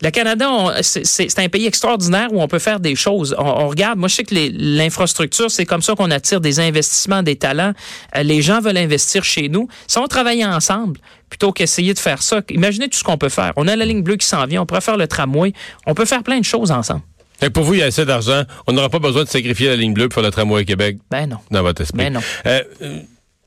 le 0.00 0.10
Canada, 0.10 0.48
c'est 0.82 1.38
un 1.38 1.48
pays 1.48 1.66
extraordinaire 1.66 2.32
où 2.32 2.40
on 2.40 2.46
peut 2.46 2.60
faire 2.60 2.78
des 2.78 2.94
choses. 2.94 3.34
On, 3.38 3.68
regarde, 3.68 3.98
moi 3.98 4.08
je 4.08 4.16
sais 4.16 4.24
que 4.24 4.34
l'infrastructure, 4.34 5.50
c'est 5.50 5.66
comme 5.66 5.82
ça 5.82 5.94
qu'on 5.94 6.10
attire 6.10 6.40
des 6.40 6.60
investissements, 6.60 7.22
des 7.22 7.36
talents. 7.36 7.72
Euh, 8.16 8.22
les 8.22 8.40
gens 8.40 8.60
veulent 8.60 8.76
investir 8.76 9.24
chez 9.24 9.48
nous. 9.48 9.68
Si 9.88 9.98
on 9.98 10.06
travaillait 10.06 10.44
ensemble, 10.44 11.00
plutôt 11.28 11.52
qu'essayer 11.52 11.94
de 11.94 11.98
faire 11.98 12.22
ça, 12.22 12.42
imaginez 12.50 12.88
tout 12.88 12.98
ce 12.98 13.04
qu'on 13.04 13.18
peut 13.18 13.28
faire. 13.28 13.52
On 13.56 13.66
a 13.66 13.74
la 13.74 13.84
ligne 13.84 14.02
bleue 14.02 14.16
qui 14.16 14.26
s'en 14.26 14.44
vient, 14.46 14.62
on 14.62 14.66
pourrait 14.66 14.80
faire 14.80 14.96
le 14.96 15.08
tramway, 15.08 15.52
on 15.86 15.94
peut 15.94 16.04
faire 16.04 16.22
plein 16.22 16.38
de 16.38 16.44
choses 16.44 16.70
ensemble. 16.70 17.02
Et 17.42 17.50
pour 17.50 17.64
vous, 17.64 17.74
il 17.74 17.80
y 17.80 17.82
a 17.82 17.86
assez 17.86 18.04
d'argent. 18.04 18.42
On 18.66 18.72
n'aura 18.72 18.88
pas 18.88 18.98
besoin 18.98 19.24
de 19.24 19.28
sacrifier 19.28 19.68
la 19.68 19.76
ligne 19.76 19.94
bleue 19.94 20.08
pour 20.08 20.14
faire 20.14 20.24
le 20.24 20.30
tramway 20.30 20.62
à 20.62 20.64
Québec. 20.64 20.98
Ben 21.10 21.26
non. 21.26 21.38
Dans 21.50 21.62
votre 21.62 21.82
esprit. 21.82 21.98
Ben 21.98 22.12
non. 22.12 22.20
Euh, 22.46 22.62
euh, 22.82 23.00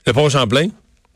le 0.05 0.13
pont 0.13 0.29
Champlain, 0.29 0.67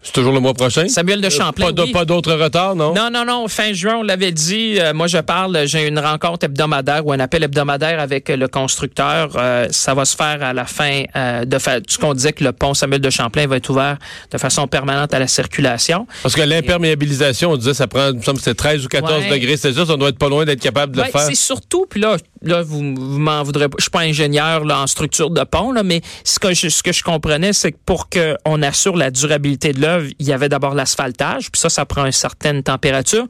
c'est 0.05 0.11
toujours 0.11 0.33
le 0.33 0.39
mois 0.39 0.53
prochain? 0.53 0.87
Samuel 0.87 1.19
de 1.19 1.25
euh, 1.25 1.29
Champlain. 1.31 1.73
pas, 1.91 2.05
d'autres 2.05 2.33
retards, 2.33 2.75
non? 2.75 2.93
Non, 2.93 3.09
non, 3.11 3.25
non. 3.25 3.47
Fin 3.47 3.73
juin, 3.73 3.95
on 3.97 4.03
l'avait 4.03 4.31
dit. 4.31 4.77
Euh, 4.79 4.93
moi, 4.93 5.07
je 5.07 5.17
parle, 5.17 5.63
j'ai 5.65 5.87
une 5.87 5.97
rencontre 5.97 6.45
hebdomadaire 6.45 7.05
ou 7.07 7.11
un 7.11 7.19
appel 7.19 7.43
hebdomadaire 7.43 7.99
avec 7.99 8.29
le 8.29 8.47
constructeur. 8.47 9.31
Euh, 9.35 9.65
ça 9.71 9.95
va 9.95 10.05
se 10.05 10.15
faire 10.15 10.43
à 10.43 10.53
la 10.53 10.65
fin 10.65 11.05
de 11.15 11.57
ce 11.57 11.97
qu'on 11.97 12.13
disait 12.13 12.33
que 12.33 12.43
le 12.43 12.51
pont 12.51 12.75
Samuel 12.75 13.01
de 13.01 13.09
Champlain 13.09 13.47
va 13.47 13.57
être 13.57 13.69
ouvert 13.71 13.97
de 14.31 14.37
façon 14.37 14.67
permanente 14.67 15.11
à 15.13 15.17
la 15.17 15.27
circulation. 15.27 16.05
Parce 16.21 16.35
que 16.35 16.41
l'imperméabilisation, 16.41 17.51
on 17.51 17.57
disait, 17.57 17.73
ça 17.73 17.87
prend, 17.87 18.11
c'est 18.39 18.55
13 18.55 18.85
ou 18.85 18.87
14 18.87 19.27
degrés 19.29 19.57
Celsius. 19.57 19.89
On 19.89 19.97
doit 19.97 20.09
être 20.09 20.19
pas 20.19 20.29
loin 20.29 20.45
d'être 20.45 20.61
capable 20.61 20.95
de 20.95 21.01
le 21.01 21.07
faire. 21.07 21.21
C'est 21.21 21.33
surtout, 21.33 21.87
puis 21.89 21.99
là, 21.99 22.17
là, 22.43 22.61
vous, 22.61 22.81
m'en 22.81 23.41
voudrez 23.41 23.69
pas. 23.69 23.77
Je 23.79 23.83
suis 23.83 23.91
pas 23.91 24.01
ingénieur 24.01 24.65
là, 24.65 24.81
en 24.81 24.87
structure 24.87 25.31
de 25.31 25.43
pont, 25.43 25.71
là, 25.71 25.81
mais 25.81 26.01
ce 26.23 26.37
que 26.37 26.53
je, 26.53 26.69
ce 26.69 26.83
que 26.83 26.91
je 26.91 27.01
comprenais, 27.01 27.53
c'est 27.53 27.71
que 27.71 27.77
pour 27.85 28.09
qu'on 28.09 28.61
assure 28.61 28.95
la 28.95 29.09
durabilité 29.09 29.73
de 29.73 29.81
l'œuvre, 29.81 29.94
il 30.19 30.25
y 30.25 30.33
avait 30.33 30.49
d'abord 30.49 30.73
l'asphaltage, 30.73 31.51
puis 31.51 31.59
ça, 31.59 31.69
ça 31.69 31.85
prend 31.85 32.05
une 32.05 32.11
certaine 32.11 32.63
température. 32.63 33.25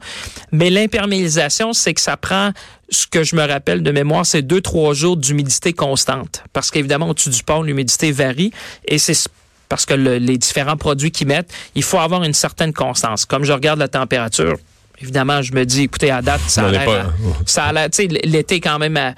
Mais 0.52 0.70
l'imperméabilisation, 0.70 1.72
c'est 1.72 1.94
que 1.94 2.00
ça 2.00 2.16
prend 2.16 2.52
ce 2.88 3.06
que 3.06 3.24
je 3.24 3.34
me 3.36 3.46
rappelle 3.46 3.82
de 3.82 3.90
mémoire, 3.90 4.24
c'est 4.24 4.42
deux, 4.42 4.60
trois 4.60 4.94
jours 4.94 5.16
d'humidité 5.16 5.72
constante. 5.72 6.44
Parce 6.52 6.70
qu'évidemment, 6.70 7.08
au-dessus 7.08 7.30
du 7.30 7.42
pont, 7.42 7.62
l'humidité 7.62 8.12
varie. 8.12 8.52
Et 8.86 8.98
c'est 8.98 9.16
parce 9.68 9.86
que 9.86 9.94
les 9.94 10.38
différents 10.38 10.76
produits 10.76 11.10
qu'ils 11.10 11.26
mettent, 11.26 11.52
il 11.74 11.82
faut 11.82 11.98
avoir 11.98 12.22
une 12.22 12.34
certaine 12.34 12.72
constance. 12.72 13.24
Comme 13.24 13.44
je 13.44 13.52
regarde 13.52 13.80
la 13.80 13.88
température, 13.88 14.56
évidemment, 15.00 15.42
je 15.42 15.52
me 15.52 15.64
dis, 15.64 15.82
écoutez, 15.82 16.10
à 16.10 16.22
date, 16.22 16.42
ça 16.46 16.66
a 16.66 16.70
l'air... 16.70 17.12
Ça 17.44 17.64
a 17.64 17.72
l'air, 17.72 17.90
tu 17.90 18.02
sais, 18.02 18.06
l'été 18.06 18.60
quand 18.60 18.78
même... 18.78 19.14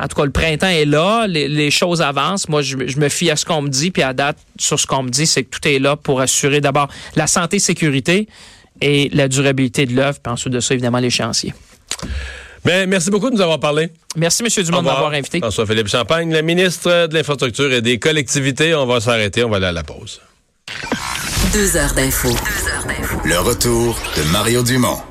en 0.00 0.08
tout 0.08 0.16
cas, 0.16 0.24
le 0.24 0.30
printemps 0.30 0.68
est 0.68 0.84
là, 0.84 1.26
les, 1.26 1.70
choses 1.70 2.02
avancent. 2.02 2.48
Moi, 2.48 2.62
je, 2.62 2.76
me 2.76 3.08
fie 3.08 3.30
à 3.30 3.36
ce 3.36 3.44
qu'on 3.44 3.62
me 3.62 3.68
dit, 3.68 3.90
puis 3.90 4.02
à 4.02 4.12
date, 4.12 4.38
sur 4.58 4.78
ce 4.78 4.86
qu'on 4.86 5.02
me 5.02 5.10
dit, 5.10 5.26
c'est 5.26 5.44
que 5.44 5.50
tout 5.50 5.66
est 5.68 5.78
là 5.78 5.96
pour 5.96 6.20
assurer 6.20 6.60
d'abord 6.60 6.88
la 7.16 7.26
santé, 7.26 7.58
sécurité 7.58 8.28
et 8.80 9.10
la 9.12 9.28
durabilité 9.28 9.86
de 9.86 9.94
l'œuvre, 9.94 10.18
puis 10.22 10.32
ensuite 10.32 10.52
de 10.52 10.60
ça, 10.60 10.74
évidemment, 10.74 10.98
l'échéancier. 10.98 11.54
Bien, 12.64 12.86
merci 12.86 13.10
beaucoup 13.10 13.28
de 13.28 13.34
nous 13.34 13.40
avoir 13.40 13.58
parlé. 13.58 13.90
Merci, 14.16 14.44
M. 14.44 14.64
Dumont, 14.64 14.82
de 14.82 14.86
m'avoir 14.86 15.12
invité. 15.12 15.40
François-Philippe 15.40 15.88
Champagne, 15.88 16.32
le 16.32 16.42
ministre 16.42 17.08
de 17.08 17.14
l'Infrastructure 17.14 17.72
et 17.72 17.82
des 17.82 17.98
collectivités. 17.98 18.74
On 18.74 18.86
va 18.86 19.00
s'arrêter, 19.00 19.42
on 19.42 19.50
va 19.50 19.56
aller 19.56 19.66
à 19.66 19.72
la 19.72 19.82
pause. 19.82 20.20
Deux 21.52 21.76
heures 21.76 21.92
d'info. 21.94 22.30
Le 23.24 23.38
retour 23.38 23.98
de 24.16 24.22
Mario 24.32 24.62
Dumont. 24.62 25.02